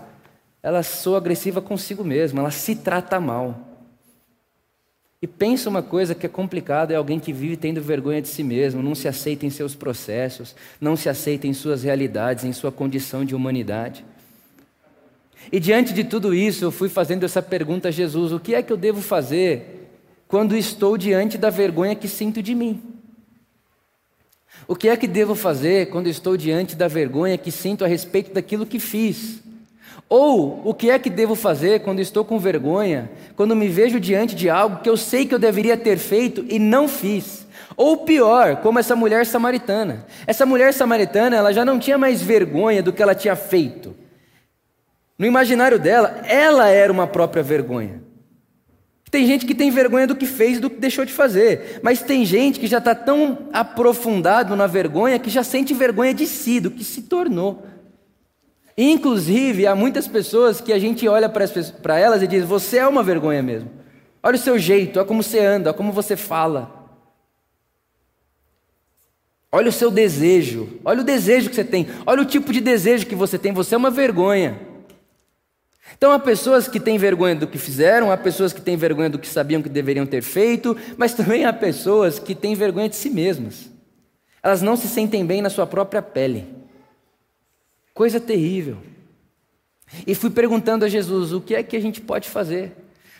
ela 0.63 0.83
soa 0.83 1.17
agressiva 1.17 1.61
consigo 1.61 2.03
mesma, 2.03 2.41
ela 2.41 2.51
se 2.51 2.75
trata 2.75 3.19
mal. 3.19 3.68
E 5.21 5.27
pensa 5.27 5.69
uma 5.69 5.83
coisa 5.83 6.15
que 6.15 6.25
é 6.25 6.29
complicada, 6.29 6.93
é 6.93 6.95
alguém 6.95 7.19
que 7.19 7.33
vive 7.33 7.57
tendo 7.57 7.81
vergonha 7.81 8.21
de 8.21 8.29
si 8.29 8.41
mesmo, 8.41 8.81
não 8.81 8.95
se 8.95 9.07
aceita 9.07 9.45
em 9.45 9.49
seus 9.49 9.75
processos, 9.75 10.55
não 10.79 10.95
se 10.95 11.09
aceita 11.09 11.45
em 11.45 11.53
suas 11.53 11.83
realidades, 11.83 12.45
em 12.45 12.53
sua 12.53 12.71
condição 12.71 13.25
de 13.25 13.35
humanidade. 13.35 14.05
E 15.51 15.59
diante 15.59 15.93
de 15.93 16.05
tudo 16.05 16.33
isso, 16.33 16.63
eu 16.63 16.71
fui 16.71 16.87
fazendo 16.87 17.25
essa 17.25 17.41
pergunta 17.41 17.89
a 17.89 17.91
Jesus: 17.91 18.31
o 18.31 18.39
que 18.39 18.55
é 18.55 18.61
que 18.61 18.71
eu 18.71 18.77
devo 18.77 19.01
fazer 19.01 19.89
quando 20.27 20.55
estou 20.55 20.97
diante 20.97 21.37
da 21.37 21.49
vergonha 21.49 21.95
que 21.95 22.07
sinto 22.07 22.41
de 22.41 22.55
mim? 22.55 22.81
O 24.67 24.75
que 24.75 24.87
é 24.87 24.95
que 24.95 25.07
devo 25.07 25.35
fazer 25.35 25.89
quando 25.89 26.07
estou 26.07 26.37
diante 26.37 26.75
da 26.75 26.87
vergonha 26.87 27.37
que 27.37 27.51
sinto 27.51 27.83
a 27.83 27.87
respeito 27.87 28.33
daquilo 28.33 28.65
que 28.65 28.79
fiz? 28.79 29.41
Ou 30.09 30.61
o 30.65 30.73
que 30.73 30.89
é 30.89 30.97
que 30.97 31.09
devo 31.09 31.35
fazer 31.35 31.81
quando 31.81 31.99
estou 31.99 32.25
com 32.25 32.39
vergonha, 32.39 33.11
quando 33.35 33.55
me 33.55 33.67
vejo 33.67 33.99
diante 33.99 34.35
de 34.35 34.49
algo 34.49 34.81
que 34.81 34.89
eu 34.89 34.97
sei 34.97 35.25
que 35.27 35.35
eu 35.35 35.39
deveria 35.39 35.77
ter 35.77 35.99
feito 35.99 36.43
e 36.49 36.57
não 36.57 36.87
fiz? 36.87 37.47
Ou 37.77 37.97
pior, 37.97 38.57
como 38.57 38.79
essa 38.79 38.95
mulher 38.95 39.25
samaritana. 39.27 40.05
Essa 40.25 40.47
mulher 40.47 40.73
samaritana, 40.73 41.35
ela 41.35 41.53
já 41.53 41.63
não 41.63 41.77
tinha 41.77 41.97
mais 41.97 42.21
vergonha 42.21 42.81
do 42.81 42.91
que 42.91 43.03
ela 43.03 43.13
tinha 43.13 43.35
feito. 43.35 43.95
No 45.17 45.27
imaginário 45.27 45.77
dela, 45.77 46.21
ela 46.25 46.67
era 46.67 46.91
uma 46.91 47.05
própria 47.05 47.43
vergonha. 47.43 48.01
Tem 49.11 49.25
gente 49.27 49.45
que 49.45 49.55
tem 49.55 49.71
vergonha 49.71 50.07
do 50.07 50.15
que 50.15 50.25
fez 50.25 50.57
e 50.57 50.61
do 50.61 50.69
que 50.69 50.79
deixou 50.79 51.05
de 51.05 51.13
fazer, 51.13 51.79
mas 51.81 52.01
tem 52.01 52.25
gente 52.25 52.59
que 52.59 52.67
já 52.67 52.77
está 52.77 52.93
tão 52.93 53.49
aprofundado 53.51 54.55
na 54.55 54.67
vergonha 54.67 55.19
que 55.19 55.29
já 55.29 55.43
sente 55.43 55.73
vergonha 55.73 56.13
de 56.13 56.27
si, 56.27 56.59
do 56.59 56.69
que 56.69 56.83
se 56.83 57.03
tornou. 57.03 57.63
Inclusive, 58.81 59.67
há 59.67 59.75
muitas 59.75 60.07
pessoas 60.07 60.61
que 60.61 60.71
a 60.71 60.79
gente 60.79 61.05
olha 61.05 61.27
para 61.27 61.99
elas 61.99 62.23
e 62.23 62.27
diz: 62.27 62.45
Você 62.45 62.77
é 62.77 62.87
uma 62.87 63.03
vergonha 63.03 63.43
mesmo. 63.43 63.69
Olha 64.23 64.37
o 64.37 64.39
seu 64.39 64.57
jeito, 64.57 64.97
olha 64.97 65.05
como 65.05 65.21
você 65.21 65.37
anda, 65.39 65.69
olha 65.69 65.77
como 65.77 65.91
você 65.91 66.15
fala. 66.15 66.87
Olha 69.51 69.67
o 69.67 69.73
seu 69.73 69.91
desejo, 69.91 70.79
olha 70.85 71.01
o 71.01 71.03
desejo 71.03 71.49
que 71.49 71.55
você 71.55 71.63
tem, 71.65 71.87
olha 72.05 72.21
o 72.21 72.25
tipo 72.25 72.53
de 72.53 72.61
desejo 72.61 73.05
que 73.05 73.15
você 73.15 73.37
tem. 73.37 73.51
Você 73.51 73.75
é 73.75 73.77
uma 73.77 73.91
vergonha. 73.91 74.57
Então, 75.97 76.13
há 76.13 76.19
pessoas 76.19 76.69
que 76.69 76.79
têm 76.79 76.97
vergonha 76.97 77.35
do 77.35 77.47
que 77.47 77.57
fizeram, 77.57 78.09
há 78.09 78.15
pessoas 78.15 78.53
que 78.53 78.61
têm 78.61 78.77
vergonha 78.77 79.09
do 79.09 79.19
que 79.19 79.27
sabiam 79.27 79.61
que 79.61 79.67
deveriam 79.67 80.05
ter 80.05 80.21
feito, 80.21 80.77
mas 80.95 81.13
também 81.13 81.43
há 81.43 81.51
pessoas 81.51 82.17
que 82.17 82.33
têm 82.33 82.55
vergonha 82.55 82.87
de 82.87 82.95
si 82.95 83.09
mesmas. 83.09 83.69
Elas 84.41 84.61
não 84.61 84.77
se 84.77 84.87
sentem 84.87 85.25
bem 85.25 85.41
na 85.41 85.49
sua 85.49 85.67
própria 85.67 86.01
pele. 86.01 86.58
Coisa 87.99 88.17
terrível. 88.17 88.77
E 90.07 90.15
fui 90.15 90.29
perguntando 90.29 90.85
a 90.85 90.87
Jesus: 90.87 91.33
o 91.33 91.41
que 91.41 91.53
é 91.53 91.61
que 91.61 91.75
a 91.75 91.81
gente 91.81 91.99
pode 91.99 92.29
fazer? 92.29 92.71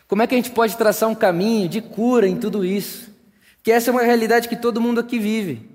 Como 0.07 0.21
é 0.21 0.27
que 0.27 0.33
a 0.33 0.37
gente 0.37 0.51
pode 0.51 0.77
traçar 0.77 1.09
um 1.09 1.15
caminho 1.15 1.67
de 1.67 1.81
cura 1.81 2.25
em 2.25 2.37
tudo 2.37 2.63
isso? 2.63 3.13
Que 3.61 3.73
essa 3.73 3.89
é 3.89 3.91
uma 3.91 4.03
realidade 4.03 4.47
que 4.47 4.55
todo 4.55 4.79
mundo 4.79 5.01
aqui 5.01 5.19
vive. 5.19 5.69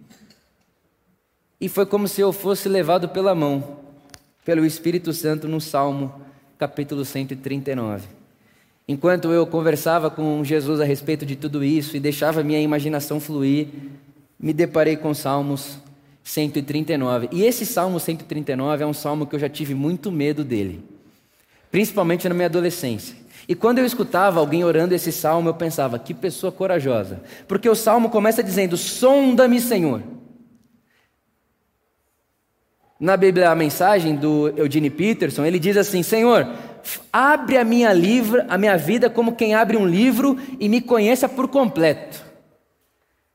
E 1.61 1.69
foi 1.69 1.85
como 1.85 2.09
se 2.09 2.23
eu 2.23 2.33
fosse 2.33 2.67
levado 2.67 3.11
pela 3.11 3.35
mão, 3.35 3.79
pelo 4.43 4.65
Espírito 4.65 5.13
Santo, 5.13 5.47
no 5.47 5.61
Salmo, 5.61 6.23
capítulo 6.57 7.05
139. 7.05 8.09
Enquanto 8.89 9.31
eu 9.31 9.47
conversava 9.47 10.09
com 10.09 10.43
Jesus 10.43 10.81
a 10.81 10.85
respeito 10.85 11.27
de 11.27 11.37
tudo 11.37 11.63
isso 11.63 11.95
e 11.95 12.01
deixava 12.01 12.43
minha 12.43 12.59
imaginação 12.59 13.21
fluir, 13.21 13.69
me 14.41 14.55
deparei 14.55 14.97
com 14.97 15.13
Salmos 15.13 15.84
139. 16.25 17.29
E 17.31 17.45
esse 17.45 17.67
Salmo 17.67 18.01
139 18.01 18.83
é 18.83 18.87
um 18.87 18.95
salmo 18.95 19.27
que 19.27 19.37
eu 19.37 19.39
já 19.39 19.49
tive 19.49 19.75
muito 19.75 20.11
medo 20.11 20.43
dele, 20.43 20.83
principalmente 21.71 22.27
na 22.29 22.35
minha 22.35 22.47
adolescência. 22.47 23.15
E 23.47 23.55
quando 23.55 23.79
eu 23.79 23.85
escutava 23.85 24.41
alguém 24.41 24.65
orando 24.65 24.95
esse 24.95 25.13
salmo, 25.13 25.51
eu 25.51 25.55
pensava, 25.55 25.99
que 25.99 26.15
pessoa 26.15 26.51
corajosa. 26.51 27.23
Porque 27.47 27.69
o 27.69 27.75
salmo 27.75 28.09
começa 28.09 28.43
dizendo: 28.43 28.77
Sonda-me, 28.77 29.61
Senhor. 29.61 30.03
Na 32.99 33.19
Bíblia, 33.19 33.51
a 33.51 33.55
mensagem 33.55 34.17
do 34.17 34.49
Eugene 34.57 34.89
Peterson, 34.89 35.45
ele 35.45 35.59
diz 35.59 35.77
assim: 35.77 36.03
Senhor, 36.03 36.49
abre 37.13 37.59
a 37.59 37.65
minha, 37.65 37.93
livra, 37.93 38.47
a 38.49 38.57
minha 38.57 38.79
vida 38.79 39.11
como 39.11 39.37
quem 39.37 39.55
abre 39.55 39.77
um 39.77 39.87
livro 39.87 40.39
e 40.59 40.71
me 40.71 40.81
conheça 40.81 41.29
por 41.29 41.49
completo. 41.49 42.34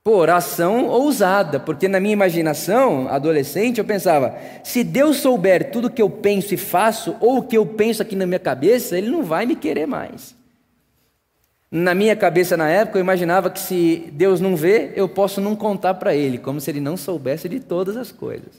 Pô, 0.10 0.16
oração 0.16 0.88
ousada, 0.88 1.60
porque 1.60 1.88
na 1.88 2.00
minha 2.00 2.14
imaginação, 2.14 3.08
adolescente, 3.10 3.78
eu 3.78 3.86
pensava: 3.86 4.36
se 4.64 4.84
Deus 4.84 5.18
souber 5.18 5.70
tudo 5.70 5.88
que 5.88 6.02
eu 6.02 6.10
penso 6.10 6.52
e 6.52 6.58
faço, 6.58 7.16
ou 7.20 7.38
o 7.38 7.44
que 7.44 7.56
eu 7.56 7.64
penso 7.64 8.02
aqui 8.02 8.16
na 8.16 8.26
minha 8.26 8.40
cabeça, 8.40 8.98
Ele 8.98 9.08
não 9.08 9.22
vai 9.22 9.46
me 9.46 9.56
querer 9.56 9.86
mais. 9.86 10.36
Na 11.70 11.94
minha 11.94 12.16
cabeça, 12.16 12.58
na 12.58 12.68
época, 12.68 12.98
eu 12.98 13.04
imaginava 13.04 13.52
que 13.52 13.60
se 13.60 14.10
Deus 14.12 14.42
não 14.42 14.56
vê, 14.56 14.94
eu 14.96 15.08
posso 15.08 15.40
não 15.40 15.56
contar 15.56 15.94
para 15.94 16.16
Ele, 16.16 16.40
como 16.40 16.60
se 16.60 16.72
Ele 16.72 16.82
não 16.82 16.98
soubesse 16.98 17.48
de 17.48 17.60
todas 17.60 17.96
as 17.96 18.12
coisas. 18.12 18.54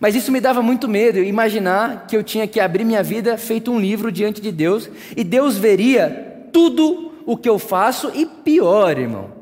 Mas 0.00 0.14
isso 0.14 0.32
me 0.32 0.40
dava 0.40 0.62
muito 0.62 0.88
medo, 0.88 1.18
imaginar 1.18 2.06
que 2.06 2.16
eu 2.16 2.22
tinha 2.22 2.48
que 2.48 2.58
abrir 2.58 2.86
minha 2.86 3.02
vida 3.02 3.36
feito 3.36 3.70
um 3.70 3.78
livro 3.78 4.10
diante 4.10 4.40
de 4.40 4.50
Deus, 4.50 4.88
e 5.14 5.22
Deus 5.24 5.58
veria 5.58 6.48
tudo 6.50 7.12
o 7.26 7.36
que 7.36 7.50
eu 7.50 7.58
faço 7.58 8.10
e 8.14 8.24
pior, 8.24 8.96
irmão. 8.96 9.41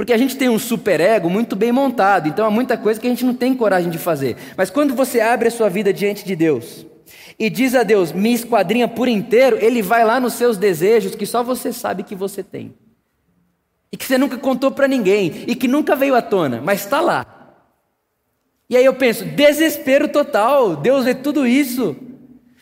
Porque 0.00 0.14
a 0.14 0.16
gente 0.16 0.34
tem 0.34 0.48
um 0.48 0.58
superego 0.58 1.28
muito 1.28 1.54
bem 1.54 1.70
montado, 1.70 2.26
então 2.26 2.46
há 2.46 2.50
muita 2.50 2.74
coisa 2.74 2.98
que 2.98 3.06
a 3.06 3.10
gente 3.10 3.22
não 3.22 3.34
tem 3.34 3.52
coragem 3.54 3.90
de 3.90 3.98
fazer. 3.98 4.34
Mas 4.56 4.70
quando 4.70 4.94
você 4.94 5.20
abre 5.20 5.48
a 5.48 5.50
sua 5.50 5.68
vida 5.68 5.92
diante 5.92 6.24
de 6.24 6.34
Deus 6.34 6.86
e 7.38 7.50
diz 7.50 7.74
a 7.74 7.82
Deus, 7.82 8.10
me 8.10 8.32
esquadrinha 8.32 8.88
por 8.88 9.08
inteiro, 9.08 9.58
Ele 9.60 9.82
vai 9.82 10.02
lá 10.02 10.18
nos 10.18 10.32
seus 10.32 10.56
desejos 10.56 11.14
que 11.14 11.26
só 11.26 11.42
você 11.42 11.70
sabe 11.70 12.02
que 12.02 12.14
você 12.14 12.42
tem. 12.42 12.72
E 13.92 13.96
que 13.98 14.06
você 14.06 14.16
nunca 14.16 14.38
contou 14.38 14.70
para 14.70 14.88
ninguém, 14.88 15.44
e 15.46 15.54
que 15.54 15.68
nunca 15.68 15.94
veio 15.94 16.14
à 16.14 16.22
tona, 16.22 16.62
mas 16.64 16.80
está 16.80 17.02
lá. 17.02 17.26
E 18.70 18.78
aí 18.78 18.84
eu 18.86 18.94
penso, 18.94 19.26
desespero 19.26 20.08
total, 20.08 20.76
Deus 20.76 21.04
vê 21.04 21.14
tudo 21.14 21.46
isso. 21.46 21.94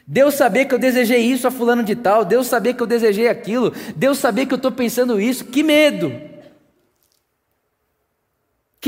Deus 0.04 0.34
saber 0.34 0.64
que 0.64 0.74
eu 0.74 0.78
desejei 0.80 1.20
isso 1.20 1.46
a 1.46 1.52
fulano 1.52 1.84
de 1.84 1.94
tal, 1.94 2.24
Deus 2.24 2.48
saber 2.48 2.74
que 2.74 2.82
eu 2.82 2.86
desejei 2.88 3.28
aquilo, 3.28 3.72
Deus 3.94 4.18
saber 4.18 4.46
que 4.46 4.54
eu 4.54 4.56
estou 4.56 4.72
pensando 4.72 5.20
isso, 5.20 5.44
que 5.44 5.62
medo. 5.62 6.36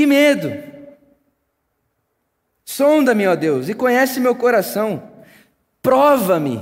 Que 0.01 0.07
medo! 0.07 0.51
Sonda-me, 2.65 3.27
ó 3.27 3.35
Deus, 3.35 3.69
e 3.69 3.75
conhece 3.75 4.19
meu 4.19 4.33
coração. 4.33 5.11
Prova-me. 5.79 6.59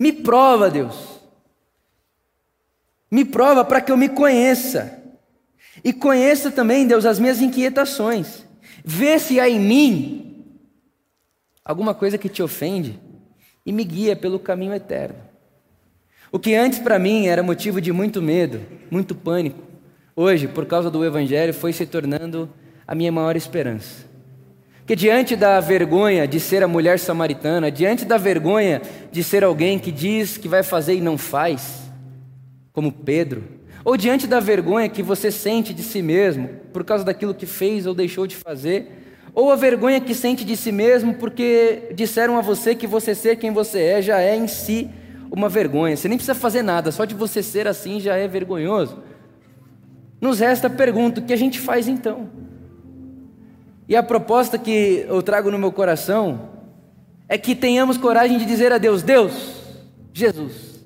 Me 0.00 0.14
prova, 0.14 0.70
Deus. 0.70 1.20
Me 3.10 3.22
prova 3.22 3.66
para 3.66 3.82
que 3.82 3.92
eu 3.92 3.98
me 3.98 4.08
conheça. 4.08 4.98
E 5.84 5.92
conheça 5.92 6.50
também, 6.50 6.86
Deus, 6.86 7.04
as 7.04 7.18
minhas 7.18 7.42
inquietações. 7.42 8.46
Vê 8.82 9.18
se 9.18 9.38
há 9.38 9.46
em 9.46 9.60
mim 9.60 10.42
alguma 11.62 11.92
coisa 11.92 12.16
que 12.16 12.30
te 12.30 12.42
ofende 12.42 12.98
e 13.66 13.70
me 13.70 13.84
guia 13.84 14.16
pelo 14.16 14.38
caminho 14.38 14.72
eterno. 14.72 15.18
O 16.32 16.38
que 16.38 16.54
antes 16.54 16.78
para 16.78 16.98
mim 16.98 17.26
era 17.26 17.42
motivo 17.42 17.78
de 17.78 17.92
muito 17.92 18.22
medo, 18.22 18.62
muito 18.90 19.14
pânico, 19.14 19.75
hoje, 20.16 20.48
por 20.48 20.64
causa 20.64 20.90
do 20.90 21.04
Evangelho, 21.04 21.52
foi 21.52 21.74
se 21.74 21.84
tornando 21.84 22.48
a 22.88 22.94
minha 22.94 23.12
maior 23.12 23.36
esperança. 23.36 24.06
Que 24.86 24.96
diante 24.96 25.36
da 25.36 25.60
vergonha 25.60 26.26
de 26.26 26.40
ser 26.40 26.62
a 26.62 26.68
mulher 26.68 26.98
samaritana, 26.98 27.70
diante 27.70 28.06
da 28.06 28.16
vergonha 28.16 28.80
de 29.12 29.22
ser 29.22 29.44
alguém 29.44 29.78
que 29.78 29.92
diz 29.92 30.38
que 30.38 30.48
vai 30.48 30.62
fazer 30.62 30.94
e 30.94 31.00
não 31.02 31.18
faz, 31.18 31.82
como 32.72 32.90
Pedro, 32.90 33.44
ou 33.84 33.96
diante 33.96 34.26
da 34.26 34.40
vergonha 34.40 34.88
que 34.88 35.02
você 35.02 35.30
sente 35.30 35.74
de 35.74 35.82
si 35.82 36.00
mesmo 36.00 36.48
por 36.72 36.82
causa 36.82 37.04
daquilo 37.04 37.34
que 37.34 37.46
fez 37.46 37.86
ou 37.86 37.94
deixou 37.94 38.26
de 38.26 38.36
fazer, 38.36 38.88
ou 39.34 39.52
a 39.52 39.56
vergonha 39.56 40.00
que 40.00 40.14
sente 40.14 40.46
de 40.46 40.56
si 40.56 40.72
mesmo 40.72 41.14
porque 41.14 41.90
disseram 41.94 42.38
a 42.38 42.40
você 42.40 42.74
que 42.74 42.86
você 42.86 43.14
ser 43.14 43.36
quem 43.36 43.52
você 43.52 43.80
é 43.80 44.02
já 44.02 44.20
é 44.20 44.34
em 44.34 44.48
si 44.48 44.88
uma 45.30 45.48
vergonha. 45.48 45.94
Você 45.94 46.08
nem 46.08 46.16
precisa 46.16 46.34
fazer 46.34 46.62
nada, 46.62 46.90
só 46.90 47.04
de 47.04 47.14
você 47.14 47.42
ser 47.42 47.68
assim 47.68 48.00
já 48.00 48.16
é 48.16 48.26
vergonhoso. 48.26 49.02
Nos 50.20 50.40
resta 50.40 50.66
a 50.66 50.70
pergunta: 50.70 51.20
o 51.20 51.24
que 51.24 51.32
a 51.32 51.36
gente 51.36 51.60
faz 51.60 51.88
então? 51.88 52.28
E 53.88 53.94
a 53.94 54.02
proposta 54.02 54.58
que 54.58 55.04
eu 55.08 55.22
trago 55.22 55.50
no 55.50 55.58
meu 55.58 55.70
coração 55.70 56.50
é 57.28 57.38
que 57.38 57.54
tenhamos 57.54 57.96
coragem 57.96 58.38
de 58.38 58.44
dizer 58.44 58.72
a 58.72 58.78
Deus: 58.78 59.02
Deus, 59.02 59.56
Jesus, 60.12 60.84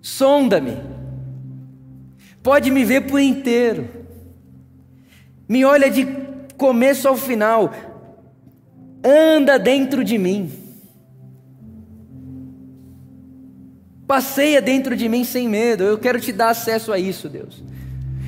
sonda-me, 0.00 0.76
pode 2.42 2.70
me 2.70 2.84
ver 2.84 3.02
por 3.02 3.20
inteiro, 3.20 3.88
me 5.48 5.64
olha 5.64 5.90
de 5.90 6.06
começo 6.56 7.08
ao 7.08 7.16
final, 7.16 7.72
anda 9.02 9.58
dentro 9.58 10.04
de 10.04 10.18
mim, 10.18 10.50
passeia 14.06 14.60
dentro 14.60 14.96
de 14.96 15.08
mim 15.08 15.24
sem 15.24 15.48
medo, 15.48 15.84
eu 15.84 15.98
quero 15.98 16.20
te 16.20 16.32
dar 16.32 16.50
acesso 16.50 16.92
a 16.92 16.98
isso, 16.98 17.28
Deus. 17.28 17.62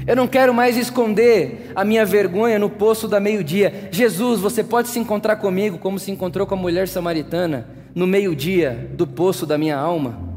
Eu 0.07 0.17
não 0.17 0.27
quero 0.27 0.53
mais 0.55 0.77
esconder 0.77 1.73
a 1.75 1.85
minha 1.85 2.05
vergonha 2.05 2.59
no 2.59 2.71
poço 2.71 3.07
da 3.07 3.21
meio-dia. 3.21 3.89
Jesus, 3.91 4.41
você 4.41 4.65
pode 4.65 4.89
se 4.89 4.99
encontrar 4.99 5.37
comigo 5.37 5.79
como 5.79 5.99
se 5.99 6.11
encontrou 6.11 6.47
com 6.47 6.55
a 6.55 6.59
mulher 6.59 6.89
samaritana 6.89 7.67
no 7.95 8.07
meio-dia 8.07 8.91
do 8.95 9.07
poço 9.07 9.47
da 9.47 9.59
minha 9.59 9.77
alma? 9.77 10.31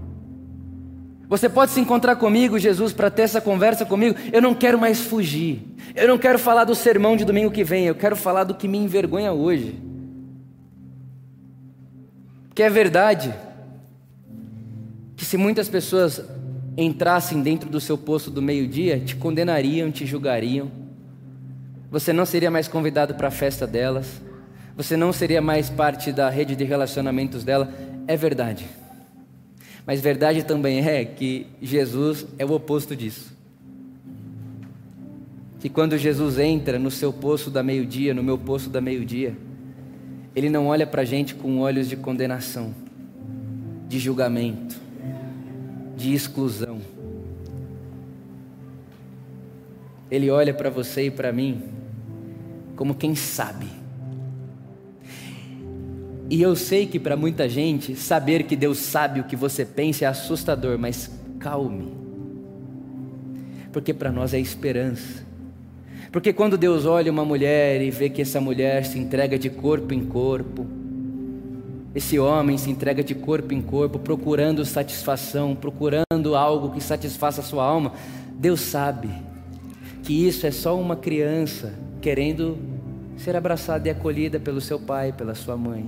Você 1.30 1.50
pode 1.50 1.72
se 1.72 1.80
encontrar 1.80 2.16
comigo, 2.18 2.60
Jesus, 2.60 2.94
para 2.94 3.10
ter 3.10 3.24
essa 3.24 3.42
conversa 3.42 3.86
comigo. 3.86 4.16
Eu 4.32 4.42
não 4.42 4.54
quero 4.54 4.78
mais 4.78 5.00
fugir. 5.00 5.64
Eu 5.96 6.08
não 6.08 6.18
quero 6.18 6.38
falar 6.38 6.64
do 6.64 6.76
sermão 6.76 7.16
de 7.16 7.26
domingo 7.26 7.50
que 7.50 7.64
vem. 7.64 7.86
Eu 7.86 7.96
quero 7.96 8.16
falar 8.16 8.44
do 8.44 8.54
que 8.54 8.68
me 8.68 8.78
envergonha 8.78 9.32
hoje. 9.32 9.76
Que 12.54 12.62
é 12.62 12.70
verdade 12.70 13.34
que 15.16 15.26
se 15.26 15.38
muitas 15.38 15.68
pessoas 15.68 16.24
entrassem 16.78 17.42
dentro 17.42 17.70
do 17.70 17.80
seu 17.80 17.98
posto 17.98 18.32
do 18.32 18.42
meio-dia, 18.42 19.00
te 19.00 19.16
condenariam, 19.16 19.92
te 19.92 20.06
julgariam. 20.06 20.72
Você 21.92 22.12
não 22.12 22.26
seria 22.26 22.50
mais 22.50 22.68
convidado 22.68 23.14
para 23.14 23.28
a 23.28 23.32
festa 23.32 23.68
delas. 23.68 24.22
Você 24.76 24.98
não 24.98 25.14
seria 25.14 25.42
mais 25.42 25.70
parte 25.70 26.12
da 26.12 26.30
rede 26.30 26.56
de 26.56 26.64
relacionamentos 26.64 27.44
dela. 27.44 27.72
É 28.08 28.18
verdade. 28.18 28.66
Mas 29.86 30.02
verdade 30.02 30.44
também 30.44 30.80
é 30.80 31.06
que 31.06 31.46
Jesus 31.62 32.26
é 32.40 32.46
o 32.46 32.52
oposto 32.54 32.96
disso. 32.96 33.34
Que 35.60 35.70
quando 35.70 35.98
Jesus 35.98 36.40
entra 36.40 36.80
no 36.80 36.90
seu 36.90 37.14
poço 37.14 37.50
da 37.50 37.62
meio-dia, 37.62 38.14
no 38.14 38.24
meu 38.24 38.38
poço 38.38 38.70
da 38.70 38.82
meio-dia, 38.82 39.38
ele 40.36 40.50
não 40.50 40.68
olha 40.68 40.88
para 40.88 41.04
a 41.04 41.06
gente 41.06 41.36
com 41.36 41.60
olhos 41.60 41.88
de 41.88 41.96
condenação, 41.96 42.74
de 43.88 44.00
julgamento, 44.00 44.83
de 46.04 46.14
exclusão. 46.14 46.80
Ele 50.12 50.30
olha 50.30 50.54
para 50.54 50.70
você 50.70 51.08
e 51.08 51.12
para 51.12 51.32
mim 51.32 51.64
como 52.76 52.96
quem 52.96 53.16
sabe 53.16 53.84
e 56.34 56.42
eu 56.42 56.56
sei 56.56 56.88
que 56.88 57.00
para 57.00 57.16
muita 57.16 57.48
gente, 57.48 57.96
saber 57.96 58.42
que 58.42 58.56
Deus 58.56 58.80
sabe 58.80 59.20
o 59.20 59.24
que 59.24 59.36
você 59.36 59.64
pensa 59.64 60.06
é 60.06 60.08
assustador, 60.08 60.80
mas 60.80 61.12
calme. 61.40 61.94
Porque 63.72 63.94
para 63.94 64.12
nós 64.12 64.34
é 64.34 64.40
esperança. 64.40 65.24
Porque 66.12 66.34
quando 66.34 66.58
Deus 66.58 66.86
olha 66.86 67.12
uma 67.12 67.24
mulher 67.24 67.84
e 67.84 67.92
vê 67.92 68.10
que 68.10 68.24
essa 68.24 68.42
mulher 68.42 68.84
se 68.84 68.98
entrega 68.98 69.38
de 69.38 69.48
corpo 69.48 69.94
em 69.94 70.06
corpo, 70.06 70.66
esse 71.96 72.18
homem 72.18 72.58
se 72.58 72.72
entrega 72.72 73.04
de 73.04 73.14
corpo 73.14 73.54
em 73.54 73.62
corpo, 73.62 74.00
procurando 74.00 74.66
satisfação, 74.66 75.56
procurando 75.56 76.36
algo 76.36 76.72
que 76.72 76.82
satisfaça 76.82 77.42
a 77.42 77.44
sua 77.44 77.64
alma, 77.64 77.94
Deus 78.34 78.62
sabe 78.62 79.10
que 80.02 80.28
isso 80.28 80.48
é 80.48 80.52
só 80.52 80.78
uma 80.80 80.96
criança 80.96 81.74
querendo 82.02 82.58
ser 83.16 83.36
abraçada 83.36 83.88
e 83.88 83.92
acolhida 83.92 84.40
pelo 84.40 84.60
seu 84.60 84.80
pai, 84.80 85.14
pela 85.14 85.36
sua 85.36 85.56
mãe. 85.56 85.86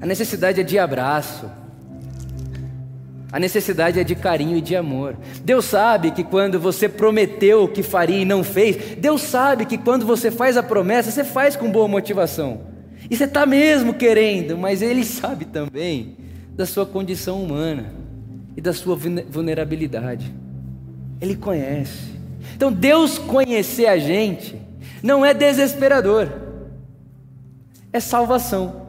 A 0.00 0.06
necessidade 0.06 0.60
é 0.60 0.64
de 0.64 0.78
abraço. 0.78 1.50
A 3.30 3.38
necessidade 3.40 3.98
é 3.98 4.04
de 4.04 4.14
carinho 4.14 4.56
e 4.56 4.60
de 4.60 4.76
amor. 4.76 5.16
Deus 5.44 5.64
sabe 5.64 6.10
que 6.10 6.22
quando 6.22 6.60
você 6.60 6.88
prometeu 6.88 7.66
que 7.66 7.82
faria 7.82 8.18
e 8.18 8.24
não 8.24 8.44
fez, 8.44 8.96
Deus 8.98 9.22
sabe 9.22 9.66
que 9.66 9.78
quando 9.78 10.06
você 10.06 10.30
faz 10.30 10.56
a 10.56 10.62
promessa, 10.62 11.10
você 11.10 11.24
faz 11.24 11.56
com 11.56 11.70
boa 11.70 11.88
motivação. 11.88 12.71
E 13.12 13.16
você 13.16 13.24
está 13.24 13.44
mesmo 13.44 13.92
querendo, 13.92 14.56
mas 14.56 14.80
Ele 14.80 15.04
sabe 15.04 15.44
também 15.44 16.16
da 16.56 16.64
sua 16.64 16.86
condição 16.86 17.42
humana 17.42 17.92
e 18.56 18.60
da 18.62 18.72
sua 18.72 18.96
vulnerabilidade. 19.28 20.32
Ele 21.20 21.36
conhece. 21.36 22.14
Então, 22.56 22.72
Deus 22.72 23.18
conhecer 23.18 23.86
a 23.86 23.98
gente 23.98 24.56
não 25.02 25.26
é 25.26 25.34
desesperador, 25.34 26.26
é 27.92 28.00
salvação. 28.00 28.86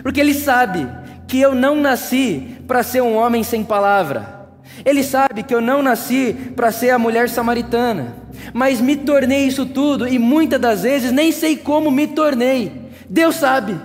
Porque 0.00 0.20
Ele 0.20 0.32
sabe 0.32 0.86
que 1.26 1.40
eu 1.40 1.56
não 1.56 1.74
nasci 1.74 2.56
para 2.68 2.84
ser 2.84 3.00
um 3.00 3.16
homem 3.16 3.42
sem 3.42 3.64
palavra. 3.64 4.46
Ele 4.84 5.02
sabe 5.02 5.42
que 5.42 5.52
eu 5.52 5.60
não 5.60 5.82
nasci 5.82 6.36
para 6.54 6.70
ser 6.70 6.90
a 6.90 6.98
mulher 7.00 7.28
samaritana. 7.28 8.14
Mas 8.54 8.80
me 8.80 8.94
tornei 8.94 9.44
isso 9.44 9.66
tudo 9.66 10.06
e 10.06 10.20
muitas 10.20 10.60
das 10.60 10.82
vezes 10.84 11.10
nem 11.10 11.32
sei 11.32 11.56
como 11.56 11.90
me 11.90 12.06
tornei. 12.06 12.86
Deus 13.08 13.36
sabe. 13.36 13.76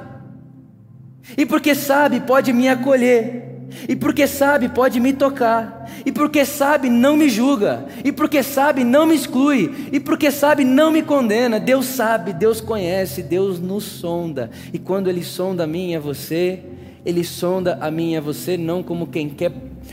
E 1.38 1.46
porque 1.46 1.74
sabe, 1.74 2.20
pode 2.20 2.52
me 2.52 2.68
acolher. 2.68 3.44
E 3.88 3.96
porque 3.96 4.28
sabe, 4.28 4.70
pode 4.70 5.00
me 5.00 5.14
tocar. 5.14 5.90
E 6.06 6.12
porque 6.12 6.46
sabe, 6.46 6.90
não 6.90 7.18
me 7.18 7.30
julga. 7.30 7.86
E 8.04 8.12
porque 8.12 8.44
sabe, 8.44 8.84
não 8.84 9.06
me 9.06 9.16
exclui. 9.16 9.90
E 9.92 10.00
porque 10.00 10.32
sabe, 10.32 10.64
não 10.64 10.92
me 10.92 11.02
condena. 11.02 11.60
Deus 11.60 11.86
sabe, 11.86 12.34
Deus 12.34 12.62
conhece, 12.62 13.24
Deus 13.24 13.60
nos 13.60 13.84
sonda. 13.84 14.52
E 14.72 14.80
quando 14.80 15.10
Ele 15.10 15.24
sonda 15.24 15.64
a 15.64 15.68
mim 15.68 15.92
e 15.92 15.96
a 15.96 16.00
você, 16.00 16.60
Ele 17.06 17.24
sonda 17.24 17.78
a 17.82 17.90
mim 17.90 18.14
e 18.14 18.18
a 18.18 18.22
você 18.22 18.58
não 18.58 18.84
como 18.84 19.08
quem 19.08 19.30
quer 19.30 19.52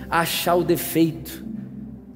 achar 0.08 0.56
o 0.56 0.64
defeito, 0.64 1.44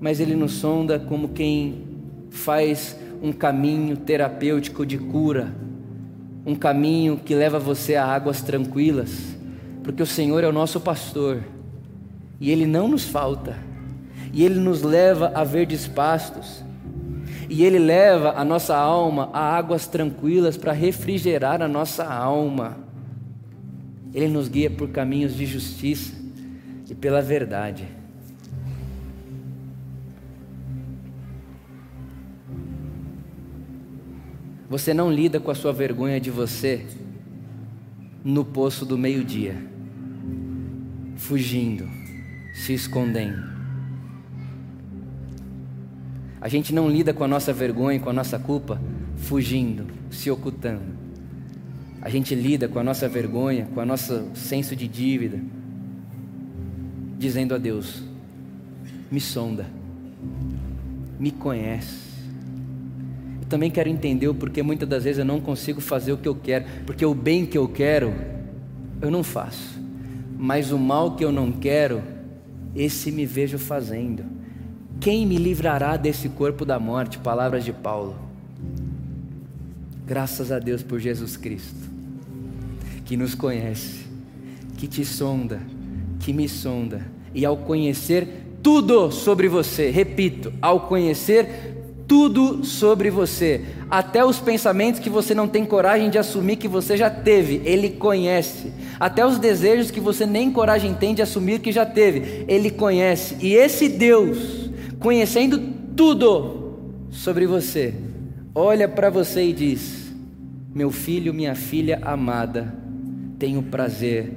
mas 0.00 0.20
Ele 0.20 0.34
nos 0.34 0.52
sonda 0.52 0.98
como 0.98 1.28
quem 1.28 1.82
faz 2.30 2.96
um 3.22 3.32
caminho 3.32 3.96
terapêutico 3.96 4.84
de 4.84 4.98
cura, 4.98 5.54
um 6.46 6.54
caminho 6.54 7.16
que 7.16 7.34
leva 7.34 7.58
você 7.58 7.96
a 7.96 8.04
águas 8.04 8.42
tranquilas, 8.42 9.36
porque 9.82 10.02
o 10.02 10.06
Senhor 10.06 10.44
é 10.44 10.48
o 10.48 10.52
nosso 10.52 10.80
pastor 10.80 11.42
e 12.40 12.50
Ele 12.50 12.66
não 12.66 12.88
nos 12.88 13.04
falta, 13.04 13.56
e 14.32 14.44
Ele 14.44 14.58
nos 14.58 14.82
leva 14.82 15.32
a 15.34 15.44
verdes 15.44 15.86
pastos, 15.86 16.64
e 17.48 17.64
Ele 17.64 17.78
leva 17.78 18.34
a 18.36 18.44
nossa 18.44 18.76
alma 18.76 19.30
a 19.32 19.56
águas 19.56 19.86
tranquilas 19.86 20.56
para 20.56 20.72
refrigerar 20.72 21.62
a 21.62 21.68
nossa 21.68 22.04
alma. 22.04 22.76
Ele 24.12 24.28
nos 24.28 24.48
guia 24.48 24.70
por 24.70 24.88
caminhos 24.88 25.34
de 25.34 25.46
justiça 25.46 26.14
e 26.88 26.94
pela 26.94 27.20
verdade. 27.20 27.88
Você 34.74 34.92
não 34.92 35.08
lida 35.08 35.38
com 35.38 35.52
a 35.52 35.54
sua 35.54 35.72
vergonha 35.72 36.20
de 36.20 36.32
você 36.32 36.84
no 38.24 38.44
poço 38.44 38.84
do 38.84 38.98
meio-dia, 38.98 39.56
fugindo 41.14 41.88
se 42.52 42.74
escondendo. 42.74 43.40
A 46.40 46.48
gente 46.48 46.74
não 46.74 46.90
lida 46.90 47.14
com 47.14 47.22
a 47.22 47.28
nossa 47.28 47.52
vergonha, 47.52 48.00
com 48.00 48.10
a 48.10 48.12
nossa 48.12 48.36
culpa, 48.36 48.82
fugindo, 49.16 49.86
se 50.10 50.28
ocultando. 50.28 50.98
A 52.02 52.10
gente 52.10 52.34
lida 52.34 52.66
com 52.66 52.80
a 52.80 52.82
nossa 52.82 53.08
vergonha, 53.08 53.68
com 53.72 53.80
o 53.80 53.86
nosso 53.86 54.28
senso 54.34 54.74
de 54.74 54.88
dívida, 54.88 55.40
dizendo 57.16 57.54
a 57.54 57.58
Deus: 57.58 58.02
me 59.08 59.20
sonda, 59.20 59.66
me 61.16 61.30
conhece. 61.30 62.03
Também 63.54 63.70
quero 63.70 63.88
entender 63.88 64.26
o 64.26 64.34
porquê 64.34 64.64
muitas 64.64 64.88
das 64.88 65.04
vezes 65.04 65.20
eu 65.20 65.24
não 65.24 65.40
consigo 65.40 65.80
fazer 65.80 66.10
o 66.10 66.16
que 66.16 66.26
eu 66.26 66.34
quero, 66.34 66.64
porque 66.84 67.06
o 67.06 67.14
bem 67.14 67.46
que 67.46 67.56
eu 67.56 67.68
quero, 67.68 68.12
eu 69.00 69.12
não 69.12 69.22
faço, 69.22 69.80
mas 70.36 70.72
o 70.72 70.76
mal 70.76 71.14
que 71.14 71.24
eu 71.24 71.30
não 71.30 71.52
quero, 71.52 72.02
esse 72.74 73.12
me 73.12 73.24
vejo 73.24 73.56
fazendo. 73.56 74.24
Quem 74.98 75.24
me 75.24 75.36
livrará 75.36 75.96
desse 75.96 76.28
corpo 76.30 76.64
da 76.64 76.80
morte? 76.80 77.16
Palavras 77.18 77.64
de 77.64 77.72
Paulo. 77.72 78.16
Graças 80.04 80.50
a 80.50 80.58
Deus 80.58 80.82
por 80.82 80.98
Jesus 80.98 81.36
Cristo, 81.36 81.88
que 83.04 83.16
nos 83.16 83.36
conhece, 83.36 84.04
que 84.76 84.88
te 84.88 85.04
sonda, 85.04 85.60
que 86.18 86.32
me 86.32 86.48
sonda, 86.48 87.02
e 87.32 87.44
ao 87.46 87.56
conhecer 87.56 88.26
tudo 88.60 89.12
sobre 89.12 89.46
você, 89.46 89.90
repito, 89.90 90.52
ao 90.60 90.88
conhecer 90.88 91.73
tudo 92.06 92.64
sobre 92.64 93.10
você, 93.10 93.62
até 93.90 94.24
os 94.24 94.38
pensamentos 94.38 95.00
que 95.00 95.08
você 95.08 95.34
não 95.34 95.48
tem 95.48 95.64
coragem 95.64 96.10
de 96.10 96.18
assumir 96.18 96.56
que 96.56 96.68
você 96.68 96.96
já 96.96 97.10
teve, 97.10 97.62
Ele 97.64 97.90
conhece. 97.90 98.72
Até 99.00 99.26
os 99.26 99.38
desejos 99.38 99.90
que 99.90 100.00
você 100.00 100.26
nem 100.26 100.50
coragem 100.50 100.94
tem 100.94 101.14
de 101.14 101.22
assumir 101.22 101.60
que 101.60 101.72
já 101.72 101.86
teve, 101.86 102.44
Ele 102.46 102.70
conhece. 102.70 103.36
E 103.40 103.54
esse 103.54 103.88
Deus, 103.88 104.70
conhecendo 104.98 105.58
tudo 105.96 106.76
sobre 107.10 107.46
você, 107.46 107.94
olha 108.54 108.88
para 108.88 109.10
você 109.10 109.44
e 109.44 109.52
diz: 109.52 110.12
Meu 110.74 110.90
filho, 110.90 111.32
minha 111.32 111.54
filha 111.54 112.00
amada, 112.02 112.74
tenho 113.38 113.62
prazer, 113.62 114.32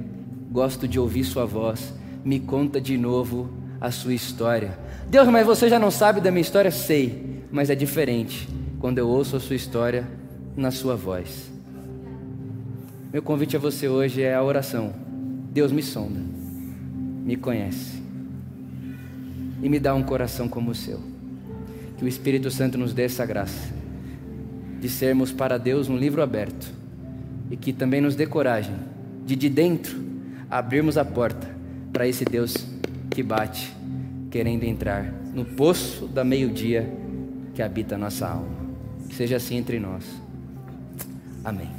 gosto 0.50 0.88
de 0.88 0.98
ouvir 0.98 1.24
Sua 1.24 1.44
voz, 1.44 1.92
me 2.24 2.40
conta 2.40 2.80
de 2.80 2.96
novo 2.96 3.50
a 3.80 3.90
sua 3.90 4.14
história. 4.14 4.78
Deus, 5.08 5.28
mas 5.28 5.46
você 5.46 5.68
já 5.68 5.78
não 5.78 5.90
sabe 5.90 6.20
da 6.20 6.30
minha 6.30 6.42
história? 6.42 6.70
Sei 6.70 7.37
mas 7.50 7.70
é 7.70 7.74
diferente 7.74 8.48
quando 8.78 8.98
eu 8.98 9.08
ouço 9.08 9.36
a 9.36 9.40
sua 9.40 9.56
história 9.56 10.06
na 10.56 10.70
sua 10.70 10.94
voz. 10.94 11.50
Meu 13.12 13.22
convite 13.22 13.56
a 13.56 13.58
você 13.58 13.88
hoje 13.88 14.22
é 14.22 14.34
a 14.34 14.42
oração. 14.42 14.92
Deus 15.50 15.72
me 15.72 15.82
sonda, 15.82 16.20
me 17.24 17.36
conhece 17.36 18.02
e 19.62 19.68
me 19.68 19.78
dá 19.78 19.94
um 19.94 20.02
coração 20.02 20.48
como 20.48 20.70
o 20.70 20.74
seu. 20.74 21.00
Que 21.96 22.04
o 22.04 22.08
Espírito 22.08 22.50
Santo 22.50 22.76
nos 22.78 22.92
dê 22.92 23.04
essa 23.04 23.24
graça 23.24 23.72
de 24.80 24.88
sermos 24.88 25.32
para 25.32 25.58
Deus 25.58 25.88
um 25.88 25.96
livro 25.96 26.22
aberto 26.22 26.70
e 27.50 27.56
que 27.56 27.72
também 27.72 28.00
nos 28.00 28.14
dê 28.14 28.26
coragem 28.26 28.74
de 29.24 29.34
de 29.34 29.48
dentro 29.48 29.98
abrirmos 30.50 30.96
a 30.96 31.04
porta 31.04 31.48
para 31.92 32.06
esse 32.06 32.24
Deus 32.24 32.54
que 33.10 33.22
bate, 33.22 33.74
querendo 34.30 34.64
entrar 34.64 35.12
no 35.34 35.44
poço 35.44 36.06
da 36.06 36.22
meio-dia 36.22 36.88
que 37.58 37.62
habita 37.64 37.96
a 37.96 37.98
nossa 37.98 38.28
alma. 38.28 38.56
Seja 39.10 39.34
assim 39.34 39.56
entre 39.56 39.80
nós. 39.80 40.04
Amém. 41.44 41.77